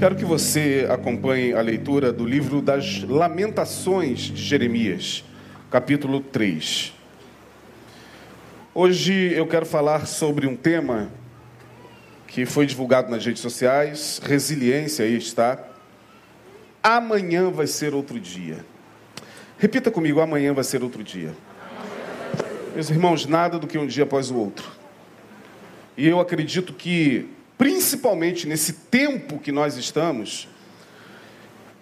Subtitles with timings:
[0.00, 5.22] Quero que você acompanhe a leitura do livro das Lamentações de Jeremias,
[5.70, 6.94] capítulo 3.
[8.72, 11.10] Hoje eu quero falar sobre um tema
[12.26, 15.62] que foi divulgado nas redes sociais, resiliência, aí está.
[16.82, 18.64] Amanhã vai ser outro dia.
[19.58, 21.34] Repita comigo: amanhã vai ser outro dia.
[22.74, 24.66] Meus irmãos, nada do que um dia após o outro.
[25.94, 27.28] E eu acredito que
[27.60, 30.48] principalmente nesse tempo que nós estamos,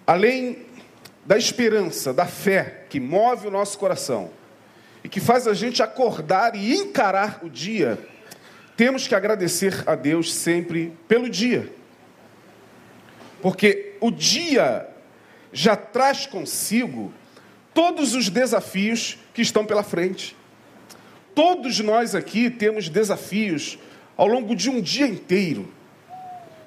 [0.05, 0.67] além
[1.25, 4.29] da esperança, da fé que move o nosso coração
[5.05, 7.97] e que faz a gente acordar e encarar o dia,
[8.77, 11.73] temos que agradecer a Deus sempre pelo dia.
[13.41, 14.89] Porque o dia
[15.53, 17.15] já traz consigo
[17.73, 20.37] todos os desafios que estão pela frente.
[21.37, 23.79] Todos nós aqui temos desafios
[24.19, 25.69] ao longo de um dia inteiro.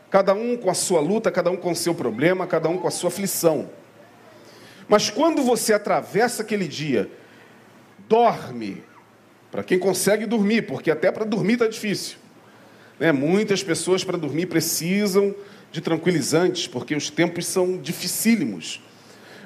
[0.09, 2.87] Cada um com a sua luta, cada um com o seu problema, cada um com
[2.87, 3.69] a sua aflição.
[4.87, 7.11] Mas quando você atravessa aquele dia,
[8.07, 8.83] dorme,
[9.51, 12.17] para quem consegue dormir, porque até para dormir está difícil.
[12.97, 13.11] Né?
[13.11, 15.35] Muitas pessoas para dormir precisam
[15.71, 18.81] de tranquilizantes, porque os tempos são dificílimos.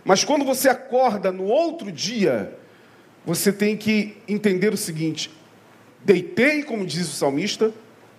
[0.04, 2.56] Mas quando você acorda no outro dia,
[3.26, 5.32] você tem que entender o seguinte:
[6.04, 7.74] deitei, como diz o salmista,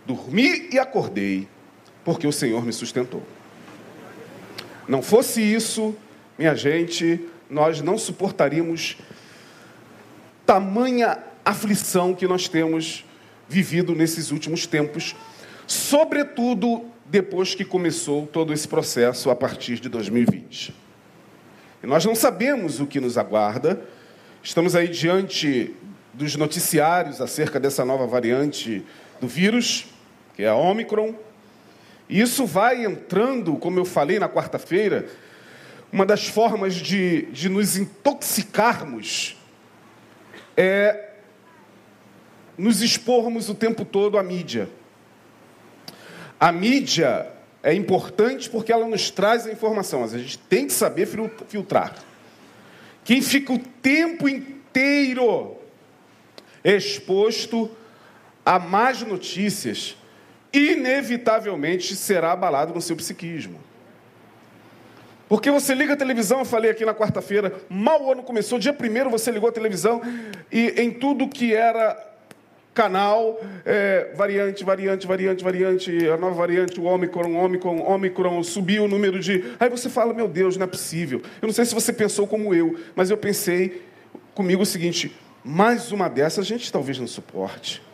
[0.06, 1.48] Dormi e acordei,
[2.04, 3.22] porque o Senhor me sustentou.
[4.86, 5.96] Não fosse isso,
[6.38, 8.98] minha gente, nós não suportaríamos
[10.44, 13.04] tamanha aflição que nós temos
[13.48, 15.16] vivido nesses últimos tempos,
[15.66, 20.72] sobretudo depois que começou todo esse processo a partir de 2020.
[21.82, 23.80] E nós não sabemos o que nos aguarda,
[24.40, 25.74] estamos aí diante
[26.14, 28.84] dos noticiários acerca dessa nova variante
[29.20, 29.86] do vírus
[30.36, 31.14] que é a Omicron.
[32.08, 35.08] E isso vai entrando, como eu falei na quarta-feira,
[35.90, 39.36] uma das formas de, de nos intoxicarmos
[40.56, 41.14] é
[42.56, 44.68] nos expormos o tempo todo à mídia.
[46.38, 47.26] A mídia
[47.62, 51.08] é importante porque ela nos traz a informação, mas a gente tem que saber
[51.48, 51.94] filtrar.
[53.04, 55.56] Quem fica o tempo inteiro
[56.64, 57.70] exposto
[58.44, 59.96] a más notícias,
[60.58, 63.60] inevitavelmente será abalado no seu psiquismo.
[65.28, 68.72] Porque você liga a televisão, eu falei aqui na quarta-feira, mal o ano começou, dia
[68.72, 70.00] primeiro você ligou a televisão
[70.52, 71.96] e em tudo que era
[72.72, 78.88] canal, é, variante, variante, variante, variante, a nova variante, o Omicron, Omicron, Omicron, subiu o
[78.88, 79.42] número de.
[79.58, 81.22] Aí você fala, meu Deus, não é possível.
[81.40, 83.82] Eu não sei se você pensou como eu, mas eu pensei
[84.34, 87.85] comigo o seguinte: mais uma dessas a gente talvez não suporte.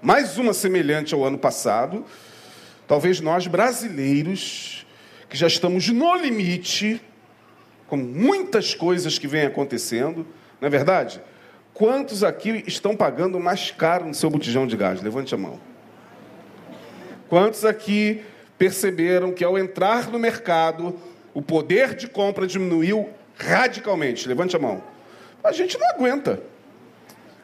[0.00, 2.04] Mais uma semelhante ao ano passado.
[2.86, 4.86] Talvez nós brasileiros,
[5.28, 7.00] que já estamos no limite,
[7.88, 10.24] com muitas coisas que vêm acontecendo,
[10.60, 11.20] não é verdade?
[11.74, 15.02] Quantos aqui estão pagando mais caro no seu botijão de gás?
[15.02, 15.58] Levante a mão.
[17.28, 18.22] Quantos aqui
[18.56, 20.96] perceberam que ao entrar no mercado,
[21.34, 24.28] o poder de compra diminuiu radicalmente?
[24.28, 24.80] Levante a mão.
[25.42, 26.40] A gente não aguenta.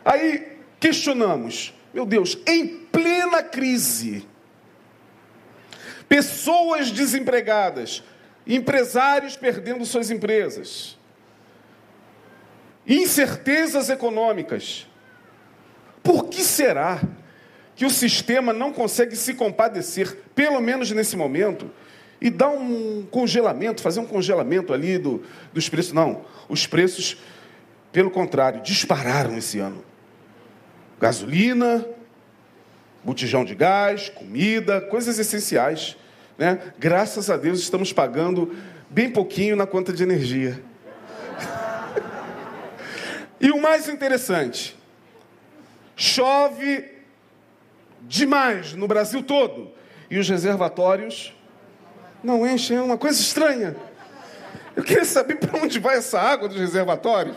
[0.04, 4.27] Aí questionamos: meu Deus, em plena crise,
[6.09, 8.03] pessoas desempregadas,
[8.44, 10.99] empresários perdendo suas empresas,
[12.84, 14.88] incertezas econômicas.
[16.03, 17.00] Por que será
[17.77, 21.71] que o sistema não consegue se compadecer, pelo menos nesse momento,
[22.21, 25.22] e dar um congelamento, fazer um congelamento ali do,
[25.53, 25.93] dos preços?
[25.93, 27.16] Não, os preços,
[27.93, 29.94] pelo contrário, dispararam esse ano
[31.04, 31.87] gasolina,
[33.04, 35.98] botijão de gás, comida, coisas essenciais.
[36.38, 36.72] Né?
[36.78, 38.56] Graças a Deus estamos pagando
[38.88, 40.59] bem pouquinho na conta de energia.
[43.38, 44.75] e o mais interessante,
[45.94, 46.91] chove
[48.00, 49.72] demais no Brasil todo
[50.10, 51.37] e os reservatórios
[52.23, 53.76] não enchem, é uma coisa estranha.
[54.75, 57.37] Eu queria saber para onde vai essa água dos reservatórios.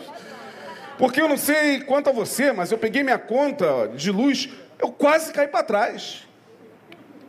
[0.98, 4.48] Porque eu não sei quanto a você, mas eu peguei minha conta de luz,
[4.80, 6.26] eu quase caí para trás.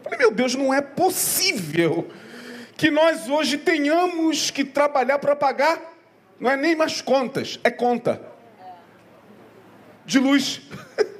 [0.03, 2.09] Falei, meu Deus, não é possível
[2.75, 5.79] que nós hoje tenhamos que trabalhar para pagar,
[6.39, 8.19] não é nem mais contas, é conta
[10.05, 10.61] de luz.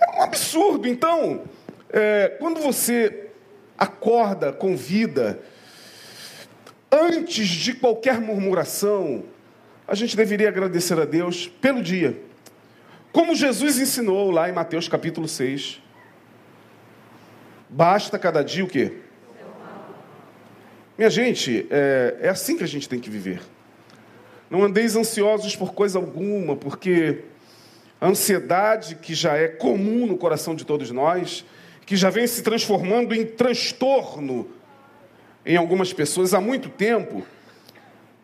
[0.00, 0.86] É um absurdo.
[0.86, 1.42] Então,
[1.90, 3.30] é, quando você
[3.76, 5.42] acorda com vida,
[6.88, 9.24] antes de qualquer murmuração,
[9.88, 12.20] a gente deveria agradecer a Deus pelo dia.
[13.10, 15.82] Como Jesus ensinou lá em Mateus capítulo 6.
[17.70, 18.98] Basta cada dia o quê?
[20.96, 23.40] Minha gente, é, é assim que a gente tem que viver.
[24.50, 27.24] Não andeis ansiosos por coisa alguma, porque
[27.98, 31.46] a ansiedade que já é comum no coração de todos nós,
[31.86, 34.50] que já vem se transformando em transtorno
[35.46, 37.24] em algumas pessoas há muito tempo,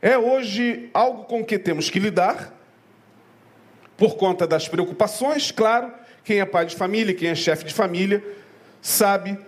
[0.04, 2.52] é hoje algo com que temos que lidar,
[3.96, 5.90] por conta das preocupações, claro.
[6.22, 8.22] Quem é pai de família, quem é chefe de família,
[8.82, 9.38] sabe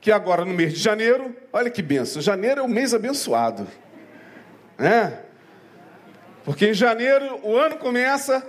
[0.00, 3.64] que agora no mês de janeiro, olha que benção, janeiro é um mês abençoado,
[4.76, 5.20] né?
[6.44, 8.44] Porque em janeiro o ano começa,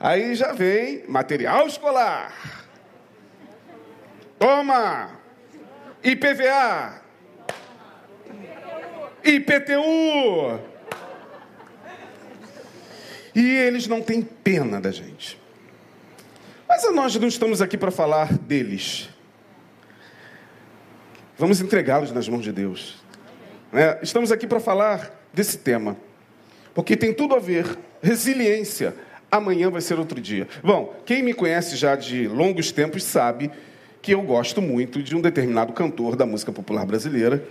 [0.00, 2.66] aí já vem material escolar.
[4.40, 5.20] Toma!
[6.02, 7.00] IPVA,
[9.22, 10.75] IPTU.
[13.36, 15.38] E eles não têm pena da gente.
[16.66, 19.10] Mas nós não estamos aqui para falar deles.
[21.36, 22.96] Vamos entregá-los nas mãos de Deus.
[23.74, 25.98] É, estamos aqui para falar desse tema.
[26.74, 27.76] Porque tem tudo a ver.
[28.02, 28.96] Resiliência.
[29.30, 30.48] Amanhã vai ser outro dia.
[30.64, 33.50] Bom, quem me conhece já de longos tempos sabe
[34.00, 37.46] que eu gosto muito de um determinado cantor da música popular brasileira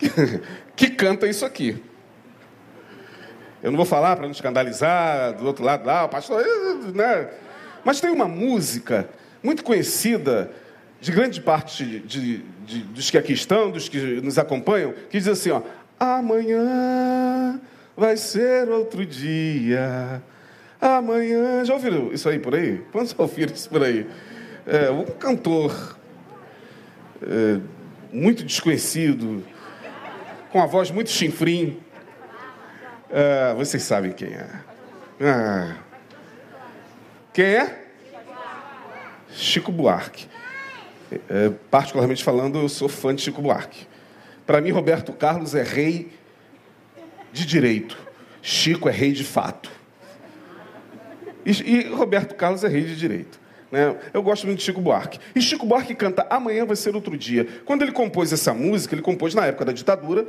[0.74, 1.91] que canta isso aqui.
[3.62, 6.44] Eu não vou falar para não escandalizar do outro lado lá, o pastor,
[6.94, 7.28] né?
[7.84, 9.08] Mas tem uma música
[9.42, 10.50] muito conhecida
[11.00, 15.28] de grande parte de, de, dos que aqui estão, dos que nos acompanham, que diz
[15.28, 15.62] assim, ó,
[15.98, 17.60] amanhã
[17.96, 20.22] vai ser outro dia.
[20.80, 21.64] Amanhã.
[21.64, 22.82] Já ouviram isso aí por aí?
[22.90, 24.06] Quantos ouviram isso por aí?
[24.66, 25.96] É, um cantor
[27.22, 27.60] é,
[28.12, 29.44] muito desconhecido,
[30.50, 31.78] com a voz muito chinfrim.
[33.12, 34.48] Ah, vocês sabem quem é.
[35.20, 35.76] Ah.
[37.32, 37.84] Quem é?
[39.28, 40.26] Chico Buarque.
[41.28, 43.86] É, particularmente falando, eu sou fã de Chico Buarque.
[44.46, 46.10] Para mim, Roberto Carlos é rei
[47.32, 47.98] de direito.
[48.40, 49.70] Chico é rei de fato.
[51.44, 53.38] E, e Roberto Carlos é rei de direito.
[53.70, 53.94] Né?
[54.12, 55.18] Eu gosto muito de Chico Buarque.
[55.34, 57.46] E Chico Buarque canta Amanhã vai ser outro dia.
[57.64, 60.26] Quando ele compôs essa música, ele compôs na época da ditadura,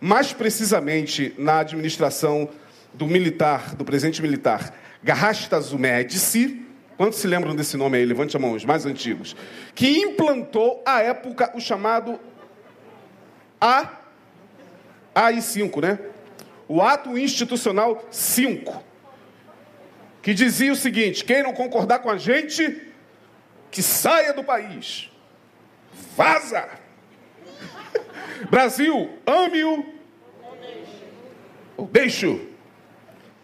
[0.00, 2.48] mais precisamente na administração
[2.92, 6.66] do militar, do presidente militar, Garrastazu Médici.
[6.96, 8.04] Quantos se lembram desse nome aí?
[8.04, 9.36] Levante a mão, os mais antigos.
[9.74, 12.18] Que implantou, à época, o chamado
[13.60, 13.98] A...
[15.14, 15.98] AI5, né?
[16.68, 18.90] O Ato Institucional 5
[20.22, 22.92] que dizia o seguinte: quem não concordar com a gente,
[23.70, 25.10] que saia do país.
[26.16, 26.68] Vaza!
[28.48, 29.84] Brasil, ame-o
[31.76, 32.48] ou deixe-o.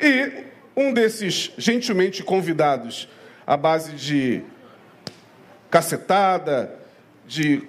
[0.01, 0.45] E
[0.77, 3.09] um desses gentilmente convidados,
[3.47, 4.43] à base de
[5.71, 6.79] cacetada,
[7.27, 7.63] de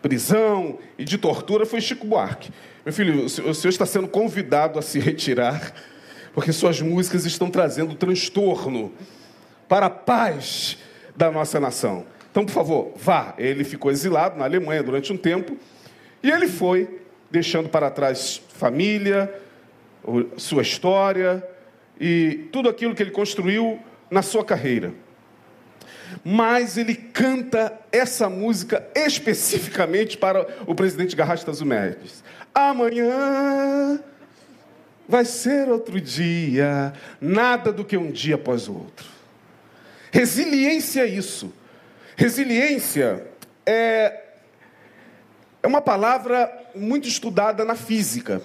[0.00, 2.50] prisão e de tortura, foi Chico Buarque.
[2.84, 5.72] Meu filho, o senhor está sendo convidado a se retirar
[6.34, 8.92] porque suas músicas estão trazendo transtorno
[9.68, 10.78] para a paz
[11.16, 12.06] da nossa nação.
[12.30, 13.34] Então, por favor, vá.
[13.36, 15.56] Ele ficou exilado na Alemanha durante um tempo
[16.22, 19.32] e ele foi deixando para trás família,
[20.36, 21.46] sua história
[21.98, 23.80] e tudo aquilo que ele construiu
[24.10, 24.92] na sua carreira.
[26.22, 32.22] Mas ele canta essa música especificamente para o presidente Garrasta Zumerdes.
[32.54, 33.98] Amanhã
[35.08, 39.06] vai ser outro dia, nada do que um dia após o outro.
[40.10, 41.52] Resiliência é isso.
[42.16, 43.26] Resiliência
[43.64, 44.21] é,
[45.62, 48.42] é uma palavra muito estudada na física.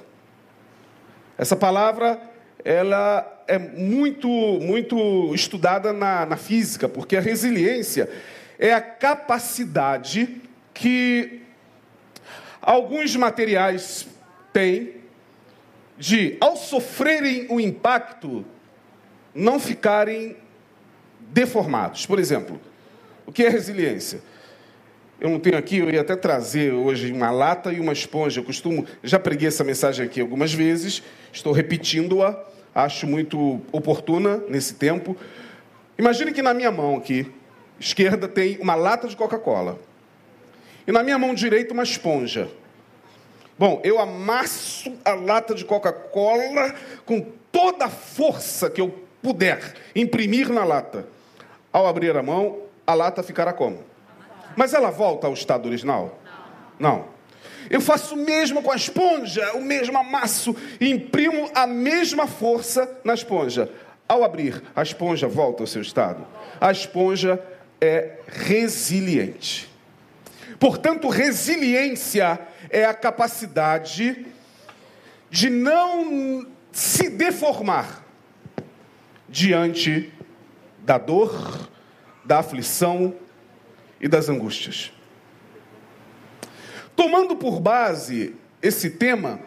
[1.37, 2.21] Essa palavra
[2.63, 8.09] ela é muito, muito estudada na, na física, porque a resiliência
[8.59, 10.41] é a capacidade
[10.73, 11.41] que
[12.61, 14.07] alguns materiais
[14.51, 14.95] têm
[15.97, 18.45] de, ao sofrerem o impacto,
[19.33, 20.37] não ficarem
[21.19, 22.05] deformados.
[22.05, 22.59] Por exemplo,
[23.25, 24.21] o que é resiliência?
[25.19, 28.39] Eu não tenho aqui, eu ia até trazer hoje uma lata e uma esponja.
[28.39, 31.01] Eu costumo, já preguei essa mensagem aqui algumas vezes,
[31.33, 32.39] estou repetindo-a,
[32.73, 35.17] acho muito oportuna nesse tempo.
[35.97, 37.31] Imagine que na minha mão aqui,
[37.79, 39.79] esquerda, tem uma lata de Coca-Cola.
[40.85, 42.47] E na minha mão direita, uma esponja.
[43.57, 50.49] Bom, eu amasso a lata de Coca-Cola com toda a força que eu puder imprimir
[50.49, 51.07] na lata.
[51.73, 53.79] Ao abrir a mão, a lata ficará como?
[54.57, 56.19] Mas ela volta ao estado original?
[56.79, 57.05] Não.
[57.69, 62.89] Eu faço o mesmo com a esponja, o mesmo amasso e imprimo a mesma força
[63.03, 63.69] na esponja.
[64.09, 66.25] Ao abrir, a esponja volta ao seu estado.
[66.59, 67.39] A esponja
[67.79, 69.69] é resiliente.
[70.59, 74.25] Portanto, resiliência é a capacidade
[75.29, 78.03] de não se deformar
[79.29, 80.11] diante
[80.79, 81.69] da dor,
[82.25, 83.13] da aflição
[83.99, 84.91] e das angústias.
[86.95, 89.39] Tomando por base esse tema,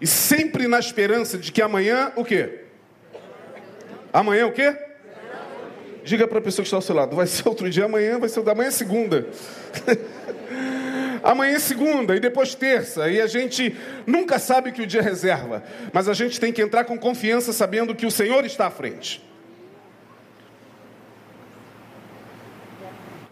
[0.00, 2.60] e sempre na esperança de que amanhã o quê?
[4.12, 4.76] Amanhã o quê?
[6.04, 8.28] Diga para a pessoa que está ao seu lado, vai ser outro dia, amanhã vai
[8.28, 9.26] ser amanhã é segunda.
[11.22, 13.76] amanhã é segunda e depois terça, e a gente
[14.06, 17.52] nunca sabe o que o dia reserva, mas a gente tem que entrar com confiança
[17.52, 19.22] sabendo que o Senhor está à frente.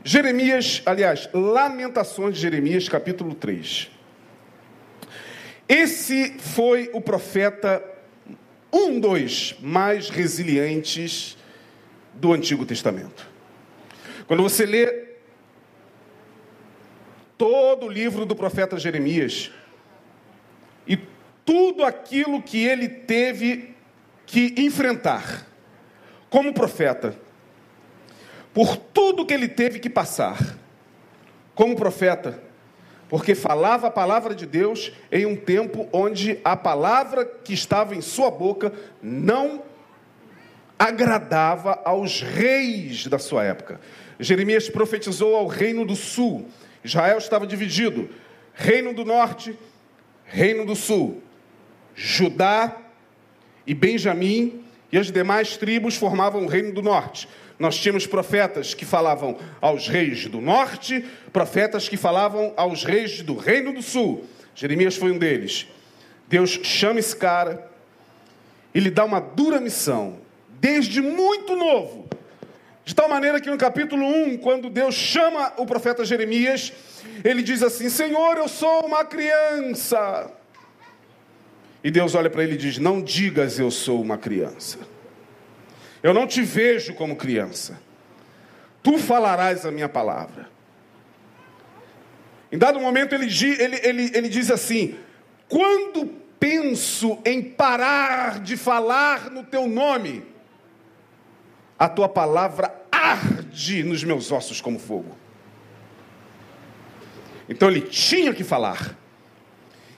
[0.03, 3.91] Jeremias, aliás, Lamentações de Jeremias, capítulo 3.
[5.69, 7.85] Esse foi o profeta,
[8.73, 11.37] um dos mais resilientes
[12.15, 13.29] do Antigo Testamento.
[14.27, 15.11] Quando você lê
[17.37, 19.51] todo o livro do profeta Jeremias
[20.87, 20.99] e
[21.45, 23.75] tudo aquilo que ele teve
[24.25, 25.47] que enfrentar
[26.31, 27.15] como profeta,
[28.53, 30.59] por tudo que ele teve que passar
[31.55, 32.43] como profeta,
[33.09, 38.01] porque falava a palavra de Deus em um tempo onde a palavra que estava em
[38.01, 39.63] sua boca não
[40.79, 43.81] agradava aos reis da sua época.
[44.19, 46.47] Jeremias profetizou ao reino do sul.
[46.83, 48.09] Israel estava dividido:
[48.55, 49.59] reino do norte,
[50.25, 51.23] reino do sul.
[51.95, 52.77] Judá
[53.67, 57.29] e Benjamim e as demais tribos formavam o reino do norte.
[57.61, 63.37] Nós tínhamos profetas que falavam aos reis do norte, profetas que falavam aos reis do
[63.37, 64.25] reino do sul.
[64.55, 65.69] Jeremias foi um deles.
[66.27, 67.71] Deus chama esse cara
[68.75, 70.21] e lhe dá uma dura missão,
[70.59, 72.09] desde muito novo.
[72.83, 76.73] De tal maneira que no capítulo 1, quando Deus chama o profeta Jeremias,
[77.23, 80.33] ele diz assim: Senhor, eu sou uma criança.
[81.85, 84.79] E Deus olha para ele e diz: Não digas eu sou uma criança.
[86.03, 87.81] Eu não te vejo como criança.
[88.83, 90.49] Tu falarás a minha palavra.
[92.51, 93.27] Em dado momento, ele,
[93.59, 94.99] ele, ele, ele diz assim:
[95.49, 96.07] Quando
[96.39, 100.25] penso em parar de falar no teu nome,
[101.79, 105.17] a tua palavra arde nos meus ossos como fogo.
[107.49, 108.97] Então ele tinha que falar.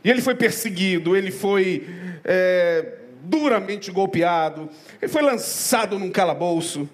[0.05, 1.87] E ele foi perseguido, ele foi
[2.25, 4.69] é, duramente golpeado,
[5.01, 6.89] ele foi lançado num calabouço,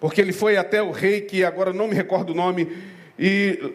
[0.00, 2.68] porque ele foi até o rei, que agora não me recordo o nome,
[3.18, 3.72] e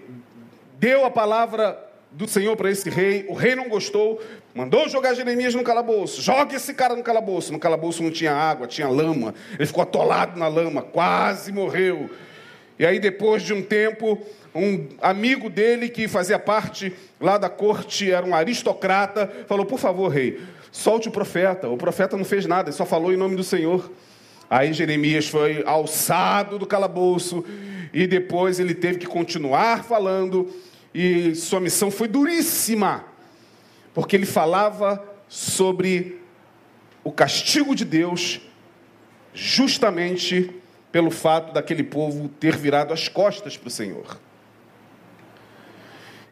[0.77, 1.77] deu a palavra
[2.11, 3.25] do Senhor para esse rei.
[3.27, 4.21] O rei não gostou,
[4.53, 6.21] mandou jogar Jeremias no calabouço.
[6.21, 7.51] Joga esse cara no calabouço.
[7.51, 9.33] No calabouço não tinha água, tinha lama.
[9.53, 12.09] Ele ficou atolado na lama, quase morreu.
[12.77, 14.17] E aí, depois de um tempo,
[14.55, 20.07] um amigo dele que fazia parte lá da corte, era um aristocrata, falou: Por favor,
[20.07, 20.39] rei,
[20.71, 21.69] solte o profeta.
[21.69, 23.91] O profeta não fez nada, ele só falou em nome do Senhor.
[24.49, 27.45] Aí Jeremias foi alçado do calabouço
[27.93, 30.51] e depois ele teve que continuar falando
[30.93, 33.05] e sua missão foi duríssima,
[33.93, 36.19] porque ele falava sobre
[37.03, 38.41] o castigo de Deus
[39.33, 40.51] justamente
[40.91, 44.19] pelo fato daquele povo ter virado as costas para o Senhor.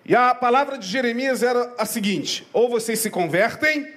[0.04, 3.88] E a palavra de Jeremias era a seguinte: ou vocês se convertem,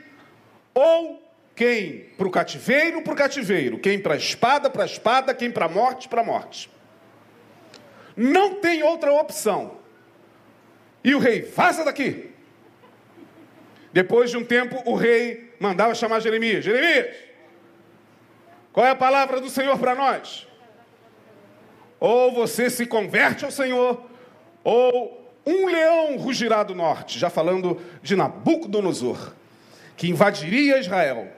[0.75, 1.23] ou
[1.55, 5.51] quem para o cativeiro, para o cativeiro, quem para a espada, para a espada, quem
[5.51, 6.71] para a morte, para a morte.
[8.17, 9.79] Não tem outra opção.
[11.03, 12.31] E o rei, vaza daqui.
[13.93, 17.15] Depois de um tempo, o rei mandava chamar Jeremias: Jeremias,
[18.73, 20.47] qual é a palavra do Senhor para nós?
[21.99, 24.03] Ou você se converte ao Senhor,
[24.65, 29.35] ou um leão rugirá do norte, já falando de Nabucodonosor
[30.01, 31.31] que invadiria Israel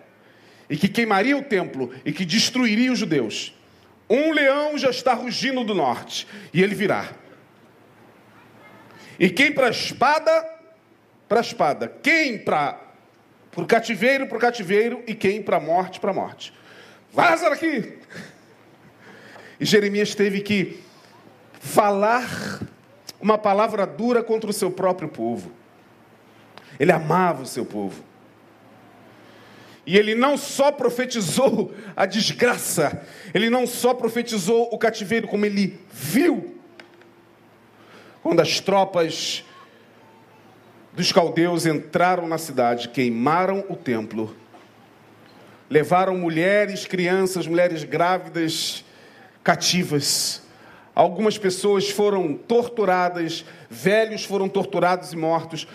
[0.71, 3.53] e que queimaria o templo e que destruiria os judeus.
[4.09, 7.11] Um leão já está rugindo do norte e ele virá.
[9.19, 10.49] E quem para a espada,
[11.29, 11.93] para a espada.
[12.05, 12.79] Quem para
[13.57, 15.03] o cativeiro, para o cativeiro.
[15.09, 16.55] E quem para a morte, para a morte.
[17.13, 17.99] Vaza daqui!
[19.59, 20.81] E Jeremias teve que
[21.59, 22.61] falar
[23.21, 25.51] uma palavra dura contra o seu próprio povo.
[26.79, 28.12] Ele amava o seu povo.
[29.85, 33.03] E ele não só profetizou a desgraça,
[33.35, 36.57] ele não só profetizou o cativeiro, como ele viu
[38.23, 39.45] quando as tropas
[40.93, 44.37] dos caldeus entraram na cidade, queimaram o templo,
[45.69, 48.85] levaram mulheres, crianças, mulheres grávidas,
[49.43, 50.43] cativas,
[50.95, 55.67] Algumas pessoas foram torturadas, velhos foram torturados e mortos,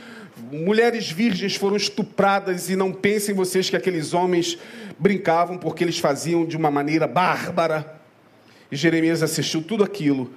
[0.51, 4.57] mulheres virgens foram estupradas, e não pensem vocês que aqueles homens
[4.97, 7.99] brincavam porque eles faziam de uma maneira bárbara.
[8.71, 10.33] E Jeremias assistiu tudo aquilo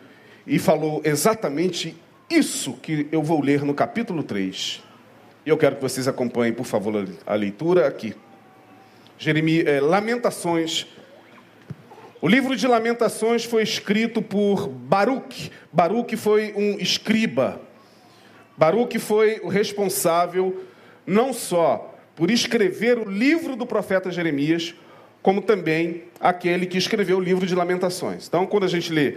[0.47, 1.97] e falou exatamente
[2.28, 4.83] isso que eu vou ler no capítulo 3.
[5.45, 6.95] E eu quero que vocês acompanhem, por favor,
[7.26, 8.14] a leitura aqui.
[9.19, 10.87] Jeremias, é, Lamentações.
[12.23, 15.50] O livro de Lamentações foi escrito por Baruch.
[15.73, 17.61] Baruch foi um escriba.
[18.61, 20.67] Baruch foi o responsável
[21.07, 24.75] não só por escrever o livro do profeta Jeremias,
[25.23, 28.29] como também aquele que escreveu o livro de Lamentações.
[28.29, 29.17] Então, quando a gente lê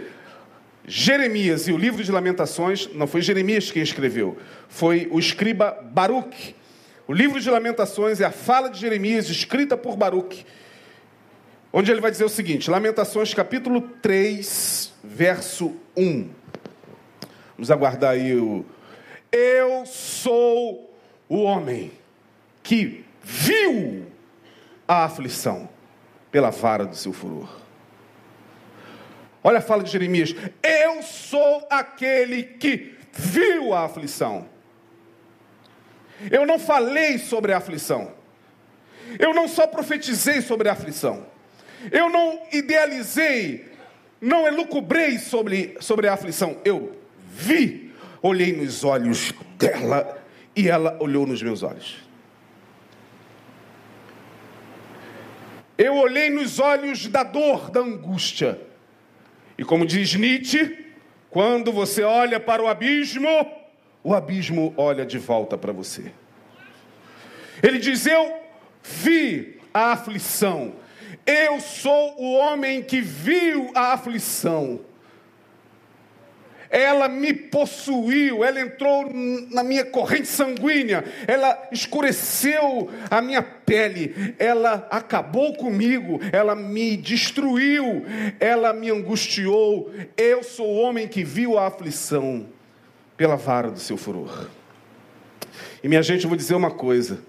[0.88, 6.56] Jeremias e o livro de Lamentações, não foi Jeremias quem escreveu, foi o escriba Baruch.
[7.06, 10.46] O livro de Lamentações é a fala de Jeremias escrita por Baruch,
[11.70, 16.30] onde ele vai dizer o seguinte: Lamentações capítulo 3, verso 1.
[17.58, 18.64] Vamos aguardar aí o.
[19.36, 20.96] Eu sou
[21.28, 21.90] o homem
[22.62, 24.06] que viu
[24.86, 25.68] a aflição
[26.30, 27.48] pela vara do seu furor.
[29.42, 34.48] Olha a fala de Jeremias: Eu sou aquele que viu a aflição.
[36.30, 38.12] Eu não falei sobre a aflição.
[39.18, 41.26] Eu não só profetizei sobre a aflição.
[41.90, 43.68] Eu não idealizei,
[44.20, 46.56] não elucubrei sobre, sobre a aflição.
[46.64, 47.83] Eu vi,
[48.26, 50.18] olhei nos olhos dela
[50.56, 51.98] e ela olhou nos meus olhos.
[55.76, 58.58] Eu olhei nos olhos da dor, da angústia
[59.58, 60.86] e como diz Nietzsche,
[61.30, 63.28] quando você olha para o abismo,
[64.02, 66.12] o abismo olha de volta para você.
[67.62, 68.40] Ele diz: Eu
[68.82, 70.74] vi a aflição,
[71.26, 74.80] eu sou o homem que viu a aflição
[76.74, 79.08] ela me possuiu, ela entrou
[79.52, 88.04] na minha corrente sanguínea, ela escureceu a minha pele, ela acabou comigo, ela me destruiu,
[88.40, 89.88] ela me angustiou.
[90.16, 92.48] Eu sou o homem que viu a aflição
[93.16, 94.48] pela vara do seu furor.
[95.80, 97.20] E minha gente, eu vou dizer uma coisa.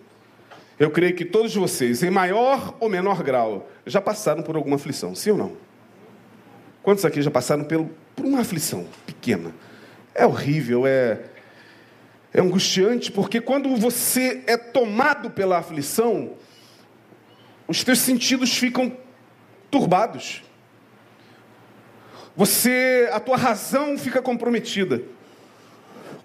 [0.79, 5.13] Eu creio que todos vocês, em maior ou menor grau, já passaram por alguma aflição,
[5.13, 5.55] sim ou não?
[6.81, 9.53] Quantos aqui já passaram pelo, por uma aflição pequena.
[10.13, 11.19] É horrível, é,
[12.33, 16.33] é angustiante, porque quando você é tomado pela aflição,
[17.67, 18.95] os teus sentidos ficam
[19.69, 20.43] turbados.
[22.35, 25.01] Você, a tua razão fica comprometida.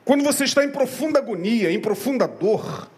[0.04, 2.90] Quando você está em profunda agonia, em profunda dor,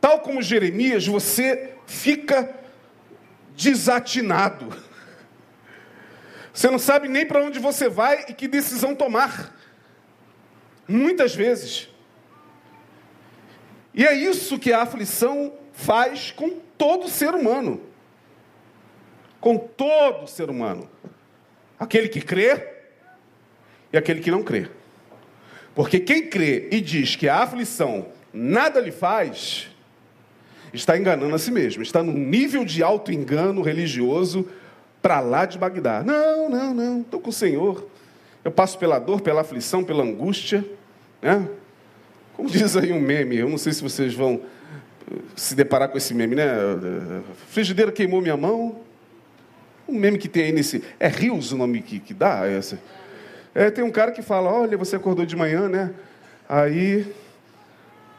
[0.00, 2.52] tal como Jeremias, você fica
[3.56, 4.83] desatinado.
[6.54, 9.52] Você não sabe nem para onde você vai e que decisão tomar.
[10.86, 11.88] Muitas vezes.
[13.92, 17.82] E é isso que a aflição faz com todo ser humano.
[19.40, 20.88] Com todo ser humano.
[21.76, 22.68] Aquele que crê
[23.92, 24.70] e aquele que não crê.
[25.74, 29.68] Porque quem crê e diz que a aflição nada lhe faz,
[30.72, 34.48] está enganando a si mesmo, está num nível de auto-engano religioso
[35.04, 36.02] para lá de Bagdá.
[36.02, 37.86] Não, não, não, estou com o Senhor.
[38.42, 40.64] Eu passo pela dor, pela aflição, pela angústia.
[41.20, 41.46] Né?
[42.32, 44.40] Como diz aí um meme, eu não sei se vocês vão
[45.12, 46.46] eh, se deparar com esse meme, né?
[47.48, 48.80] Frigideira queimou minha mão.
[49.86, 50.82] Um meme que tem aí nesse.
[50.98, 52.46] É Rios o nome que, que dá?
[52.46, 52.80] Essa.
[53.54, 55.90] É, tem um cara que fala: Olha, você acordou de manhã, né?
[56.48, 57.14] Aí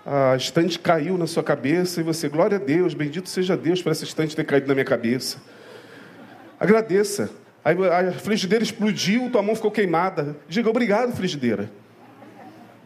[0.06, 3.92] a estante caiu na sua cabeça e você, glória a Deus, bendito seja Deus por
[3.92, 5.40] essa estante ter caído na minha cabeça.
[6.60, 7.30] Agradeça.
[7.66, 10.38] A frigideira explodiu, tua mão ficou queimada.
[10.48, 11.70] Diga obrigado, frigideira.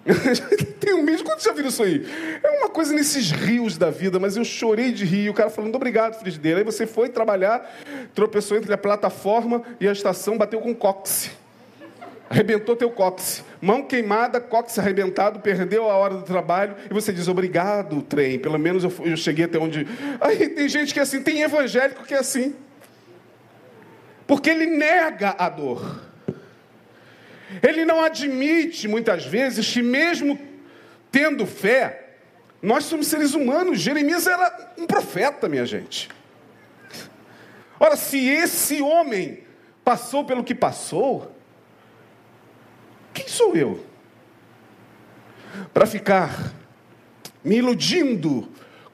[0.80, 2.08] Tem um mês, quando já viram isso aí?
[2.42, 5.30] É uma coisa nesses rios da vida, mas eu chorei de rir.
[5.30, 6.60] O cara falando obrigado, frigideira.
[6.60, 7.70] Aí você foi trabalhar,
[8.16, 11.32] tropeçou entre a plataforma e a estação, bateu com cóccix.
[12.30, 13.44] Arrebentou teu cóccix.
[13.60, 16.76] Mão queimada, cóccix arrebentado, perdeu a hora do trabalho.
[16.90, 18.40] E você diz, obrigado, trem.
[18.40, 19.86] Pelo menos eu, eu cheguei até onde.
[20.22, 22.56] Aí tem gente que é assim, tem evangélico que é assim
[24.30, 26.04] porque ele nega a dor.
[27.64, 30.40] Ele não admite, muitas vezes, que mesmo
[31.12, 32.10] tendo fé,
[32.62, 33.80] nós somos seres humanos.
[33.80, 36.10] Jeremias era um profeta, minha gente.
[37.80, 39.46] Ora, se esse homem
[39.84, 41.36] passou pelo que passou,
[43.12, 43.84] quem sou eu?
[45.74, 46.54] Para ficar
[47.44, 48.48] me iludindo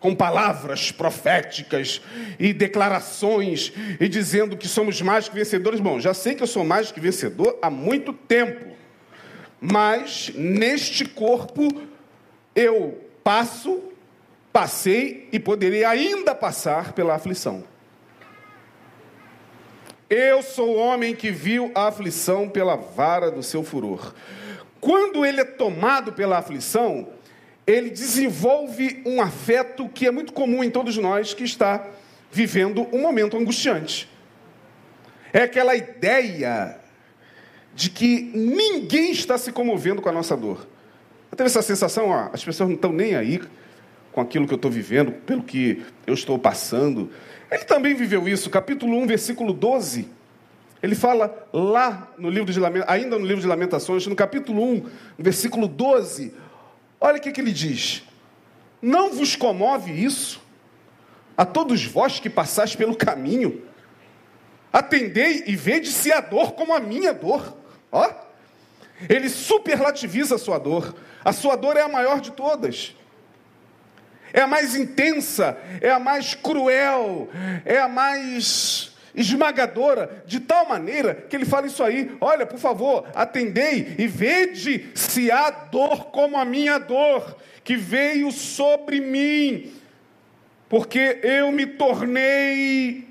[0.05, 1.99] com palavras proféticas
[2.37, 5.79] e declarações e dizendo que somos mais que vencedores.
[5.79, 8.75] Bom, já sei que eu sou mais que vencedor há muito tempo,
[9.59, 11.67] mas neste corpo
[12.55, 13.81] eu passo,
[14.53, 17.63] passei e poderei ainda passar pela aflição.
[20.07, 24.13] Eu sou o homem que viu a aflição pela vara do seu furor.
[24.79, 27.14] Quando ele é tomado pela aflição,
[27.67, 31.87] ele desenvolve um afeto que é muito comum em todos nós que está
[32.31, 34.09] vivendo um momento angustiante.
[35.33, 36.77] É aquela ideia
[37.73, 40.67] de que ninguém está se comovendo com a nossa dor.
[41.31, 43.41] Eu teve essa sensação, ó, as pessoas não estão nem aí
[44.11, 47.11] com aquilo que eu estou vivendo, pelo que eu estou passando.
[47.51, 50.07] Ele também viveu isso, capítulo 1, versículo 12.
[50.81, 54.85] Ele fala lá no livro de ainda no livro de Lamentações, no capítulo 1,
[55.17, 56.33] versículo 12.
[56.99, 58.03] Olha o que, que ele diz:
[58.81, 60.41] Não vos comove isso?
[61.37, 63.65] A todos vós que passais pelo caminho,
[64.71, 67.55] atendei e vede se a dor como a minha dor.
[67.91, 68.09] Ó,
[69.09, 70.95] ele superlativiza a sua dor.
[71.23, 72.95] A sua dor é a maior de todas
[74.35, 77.29] é a mais intensa, é a mais cruel,
[77.63, 83.07] é a mais esmagadora, de tal maneira que ele fala isso aí: olha, por favor,
[83.15, 89.71] atendei e vede se há dor como a minha dor, que veio sobre mim,
[90.67, 93.07] porque eu me tornei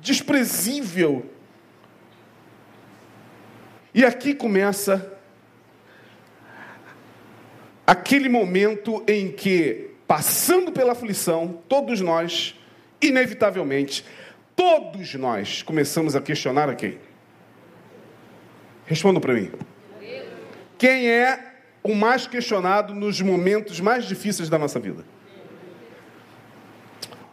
[0.00, 1.26] desprezível.
[3.92, 5.18] E aqui começa
[7.84, 12.56] aquele momento em que passando pela aflição, todos nós,
[13.00, 14.04] inevitavelmente,
[14.60, 16.98] todos nós começamos a questionar a quem?
[18.84, 19.50] Respondam para mim.
[20.76, 25.02] Quem é o mais questionado nos momentos mais difíceis da nossa vida?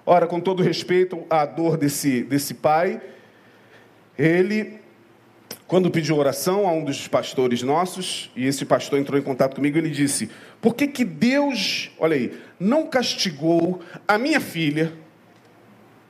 [0.05, 3.01] Ora, com todo respeito à dor desse, desse pai,
[4.17, 4.79] ele
[5.67, 9.77] quando pediu oração a um dos pastores nossos, e esse pastor entrou em contato comigo,
[9.77, 10.29] ele disse:
[10.61, 14.93] Por que, que Deus, olha aí, não castigou a minha filha?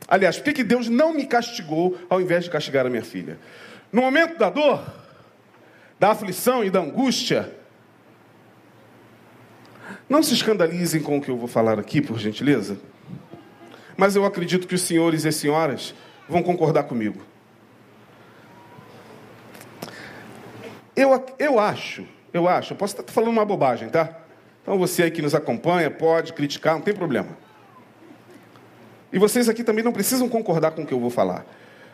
[0.08, 3.38] Aliás, por que, Deus não me castigou ao invés de castigar a minha filha?
[3.92, 4.82] No momento da dor,
[6.00, 7.54] da aflição e da angústia,
[10.08, 12.80] não se escandalizem com o que eu vou falar aqui, por gentileza,
[13.98, 15.94] mas eu acredito que os senhores e as senhoras
[16.30, 17.22] vão concordar comigo.
[20.96, 24.10] Eu, eu acho, eu acho, eu posso estar falando uma bobagem, tá?
[24.62, 27.47] Então você aí que nos acompanha pode criticar, não tem problema.
[29.12, 31.46] E vocês aqui também não precisam concordar com o que eu vou falar.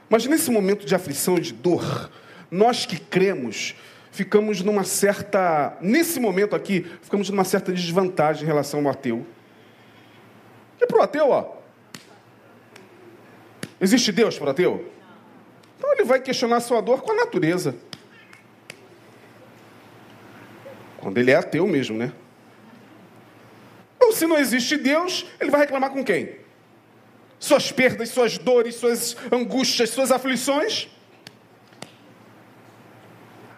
[0.09, 2.09] Mas nesse momento de aflição e de dor,
[2.49, 3.75] nós que cremos,
[4.11, 5.77] ficamos numa certa.
[5.81, 9.25] Nesse momento aqui, ficamos numa certa desvantagem em relação ao ateu.
[10.79, 11.55] E para o ateu, ó.
[13.79, 14.91] Existe Deus para o ateu?
[15.77, 17.75] Então ele vai questionar sua dor com a natureza.
[20.99, 22.11] Quando ele é ateu mesmo, né?
[23.99, 26.42] Ou se não existe Deus, ele vai reclamar com quem?
[27.43, 30.87] Suas perdas, suas dores, suas angústias, suas aflições?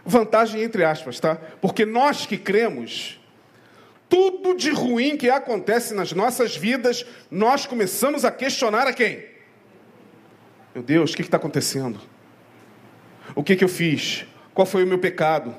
[0.04, 1.36] Vantagem entre aspas, tá?
[1.62, 3.22] Porque nós que cremos,
[4.10, 9.24] tudo de ruim que acontece nas nossas vidas, nós começamos a questionar a quem?
[10.74, 12.02] Meu Deus, o que está acontecendo?
[13.36, 14.26] O que, que eu fiz?
[14.52, 15.56] Qual foi o meu pecado?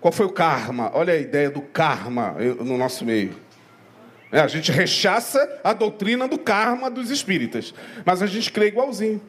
[0.00, 0.92] Qual foi o karma?
[0.94, 3.34] Olha a ideia do karma no nosso meio.
[4.32, 9.20] É, a gente rechaça a doutrina do karma dos espíritas, mas a gente crê igualzinho.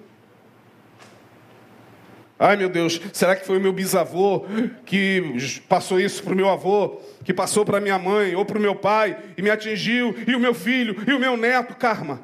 [2.39, 4.45] Ai meu Deus, será que foi o meu bisavô
[4.85, 5.21] que
[5.67, 8.75] passou isso para o meu avô, que passou para minha mãe ou para o meu
[8.75, 11.75] pai e me atingiu, e o meu filho e o meu neto?
[11.75, 12.21] Karma.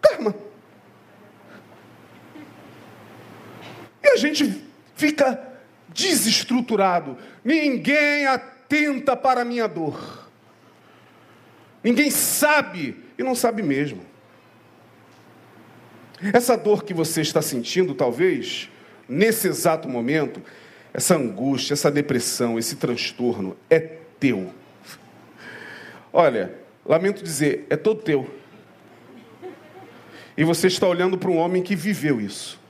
[0.00, 0.34] Karma.
[4.02, 4.60] E a gente
[4.96, 5.40] fica
[5.88, 7.16] desestruturado.
[7.44, 10.21] Ninguém atenta para a minha dor.
[11.82, 14.00] Ninguém sabe e não sabe mesmo.
[16.32, 18.70] Essa dor que você está sentindo, talvez,
[19.08, 20.40] nesse exato momento,
[20.94, 23.80] essa angústia, essa depressão, esse transtorno, é
[24.20, 24.52] teu.
[26.12, 28.32] Olha, lamento dizer, é todo teu.
[30.36, 32.60] E você está olhando para um homem que viveu isso.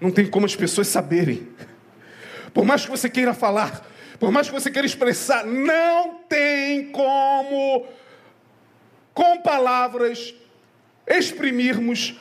[0.00, 1.46] Não tem como as pessoas saberem.
[2.52, 3.86] Por mais que você queira falar,
[4.18, 7.86] por mais que você queira expressar, não tem como,
[9.14, 10.34] com palavras,
[11.06, 12.16] exprimirmos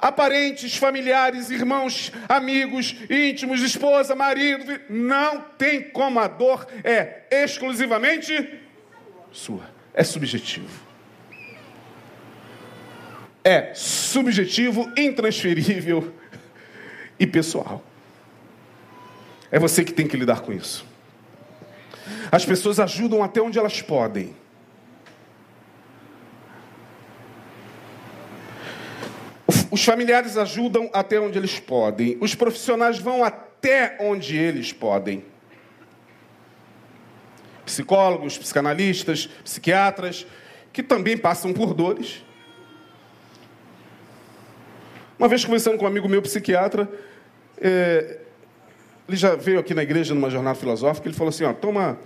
[0.00, 4.80] aparentes, familiares, irmãos, amigos, íntimos, esposa, marido.
[4.88, 8.58] Não tem como a dor é exclusivamente
[9.30, 9.68] sua.
[9.92, 10.88] é subjetivo.
[13.42, 16.12] É subjetivo, intransferível
[17.18, 17.84] e pessoal.
[19.50, 20.89] É você que tem que lidar com isso.
[22.30, 24.34] As pessoas ajudam até onde elas podem.
[29.70, 32.16] Os familiares ajudam até onde eles podem.
[32.20, 35.24] Os profissionais vão até onde eles podem.
[37.64, 40.26] Psicólogos, psicanalistas, psiquiatras,
[40.72, 42.24] que também passam por dores.
[45.18, 46.88] Uma vez conversando com um amigo meu psiquiatra,
[47.60, 48.20] é,
[49.06, 51.98] ele já veio aqui na igreja numa jornada filosófica, ele falou assim, ó, toma,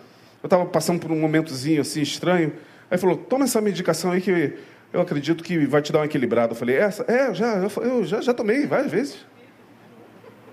[0.44, 2.52] eu estava passando por um momentozinho assim estranho,
[2.90, 4.52] aí falou, toma essa medicação aí que
[4.92, 6.52] eu acredito que vai te dar uma equilibrada.
[6.52, 7.02] Eu falei, essa?
[7.10, 9.24] É, já, eu já, já tomei várias vezes.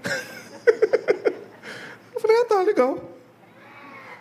[2.16, 2.96] eu falei, ah, tá, legal.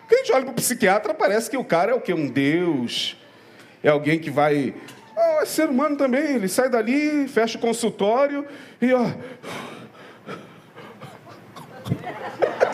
[0.09, 2.13] Quando a gente olha para o psiquiatra, parece que o cara é o quê?
[2.13, 3.17] Um deus.
[3.81, 4.75] É alguém que vai
[5.17, 8.45] é ser humano também, ele sai dali, fecha o consultório
[8.83, 9.07] e ó.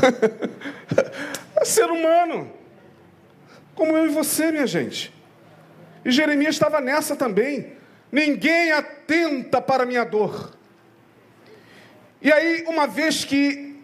[1.56, 2.50] é ser humano,
[3.74, 5.12] como eu e você, minha gente.
[6.04, 7.72] E Jeremias estava nessa também.
[8.10, 10.52] Ninguém atenta para a minha dor.
[12.20, 13.78] E aí, uma vez que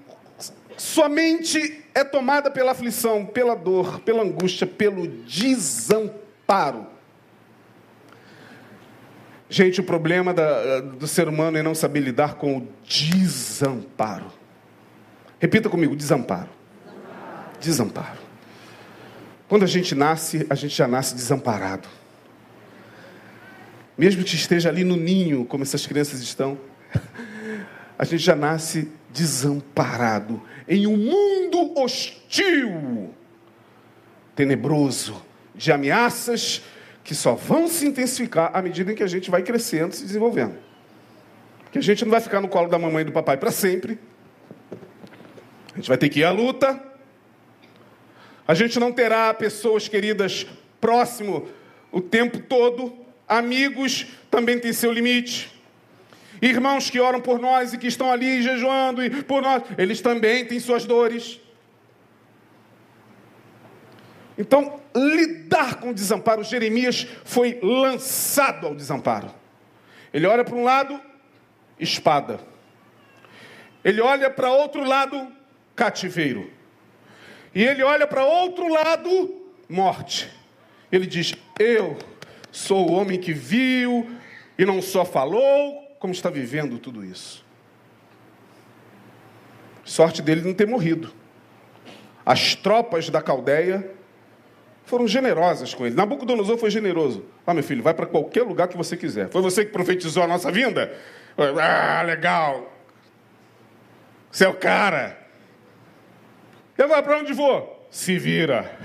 [0.77, 6.87] sua mente é tomada pela aflição, pela dor, pela angústia, pelo desamparo.
[9.49, 14.31] Gente, o problema da, do ser humano é não saber lidar com o desamparo.
[15.39, 16.49] Repita comigo: desamparo.
[17.61, 18.19] Desamparo.
[19.49, 21.89] Quando a gente nasce, a gente já nasce desamparado.
[23.97, 26.59] Mesmo que esteja ali no ninho, como essas crianças estão,
[27.99, 33.15] a gente já nasce desamparado em um mundo hostil,
[34.35, 35.23] tenebroso,
[35.55, 36.63] de ameaças
[37.03, 40.57] que só vão se intensificar à medida em que a gente vai crescendo, se desenvolvendo.
[41.63, 43.99] Porque a gente não vai ficar no colo da mamãe e do papai para sempre.
[45.77, 46.83] A gente vai ter que ir à luta.
[48.49, 50.47] A gente não terá pessoas queridas
[50.81, 51.47] próximo
[51.93, 52.97] o tempo todo.
[53.29, 55.53] Amigos também têm seu limite.
[56.41, 60.47] Irmãos que oram por nós e que estão ali jejuando e por nós, eles também
[60.47, 61.39] têm suas dores.
[64.39, 69.31] Então, lidar com o desamparo, Jeremias foi lançado ao desamparo.
[70.11, 70.99] Ele olha para um lado,
[71.79, 72.41] espada.
[73.85, 75.36] Ele olha para outro lado,
[75.77, 76.51] cativeiro.
[77.55, 80.29] E ele olha para outro lado, morte.
[80.91, 81.97] Ele diz: Eu
[82.51, 84.11] sou o homem que viu
[84.59, 87.45] e não só falou, como está vivendo tudo isso.
[89.85, 91.13] Sorte dele não ter morrido.
[92.25, 93.89] As tropas da Caldeia
[94.85, 95.95] foram generosas com ele.
[95.95, 97.25] Nabucodonosor foi generoso.
[97.47, 99.29] Ah, meu filho, vai para qualquer lugar que você quiser.
[99.29, 100.93] Foi você que profetizou a nossa vinda?
[101.37, 102.73] Ah, legal.
[104.31, 105.26] Você é o cara.
[106.77, 107.89] Eu vou para onde vou?
[107.91, 108.79] Se vira.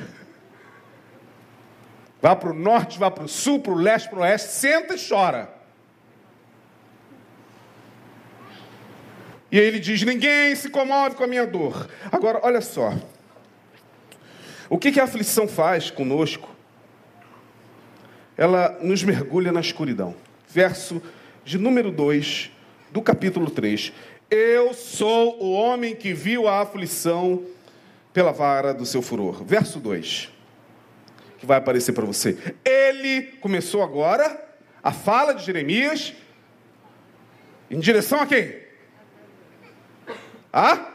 [2.21, 4.95] Vá para o norte, vá para o sul, para o leste, para o oeste, senta
[4.95, 5.49] e chora.
[9.51, 11.89] E aí ele diz: Ninguém se comove com a minha dor.
[12.11, 12.93] Agora, olha só.
[14.69, 16.49] O que, que a aflição faz conosco?
[18.37, 20.15] Ela nos mergulha na escuridão.
[20.47, 21.01] Verso
[21.43, 22.51] de número 2
[22.91, 23.91] do capítulo 3.
[24.29, 27.43] Eu sou o homem que viu a aflição
[28.13, 29.43] pela vara do seu furor.
[29.43, 30.31] Verso 2.
[31.37, 32.37] Que vai aparecer para você.
[32.63, 34.49] Ele começou agora
[34.83, 36.13] a fala de Jeremias
[37.69, 38.55] em direção a quem?
[40.51, 40.91] A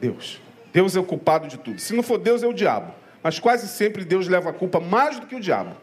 [0.00, 0.40] Deus.
[0.72, 1.80] Deus é o culpado de tudo.
[1.80, 2.94] Se não for Deus, é o diabo.
[3.22, 5.76] Mas quase sempre Deus leva a culpa mais do que o diabo.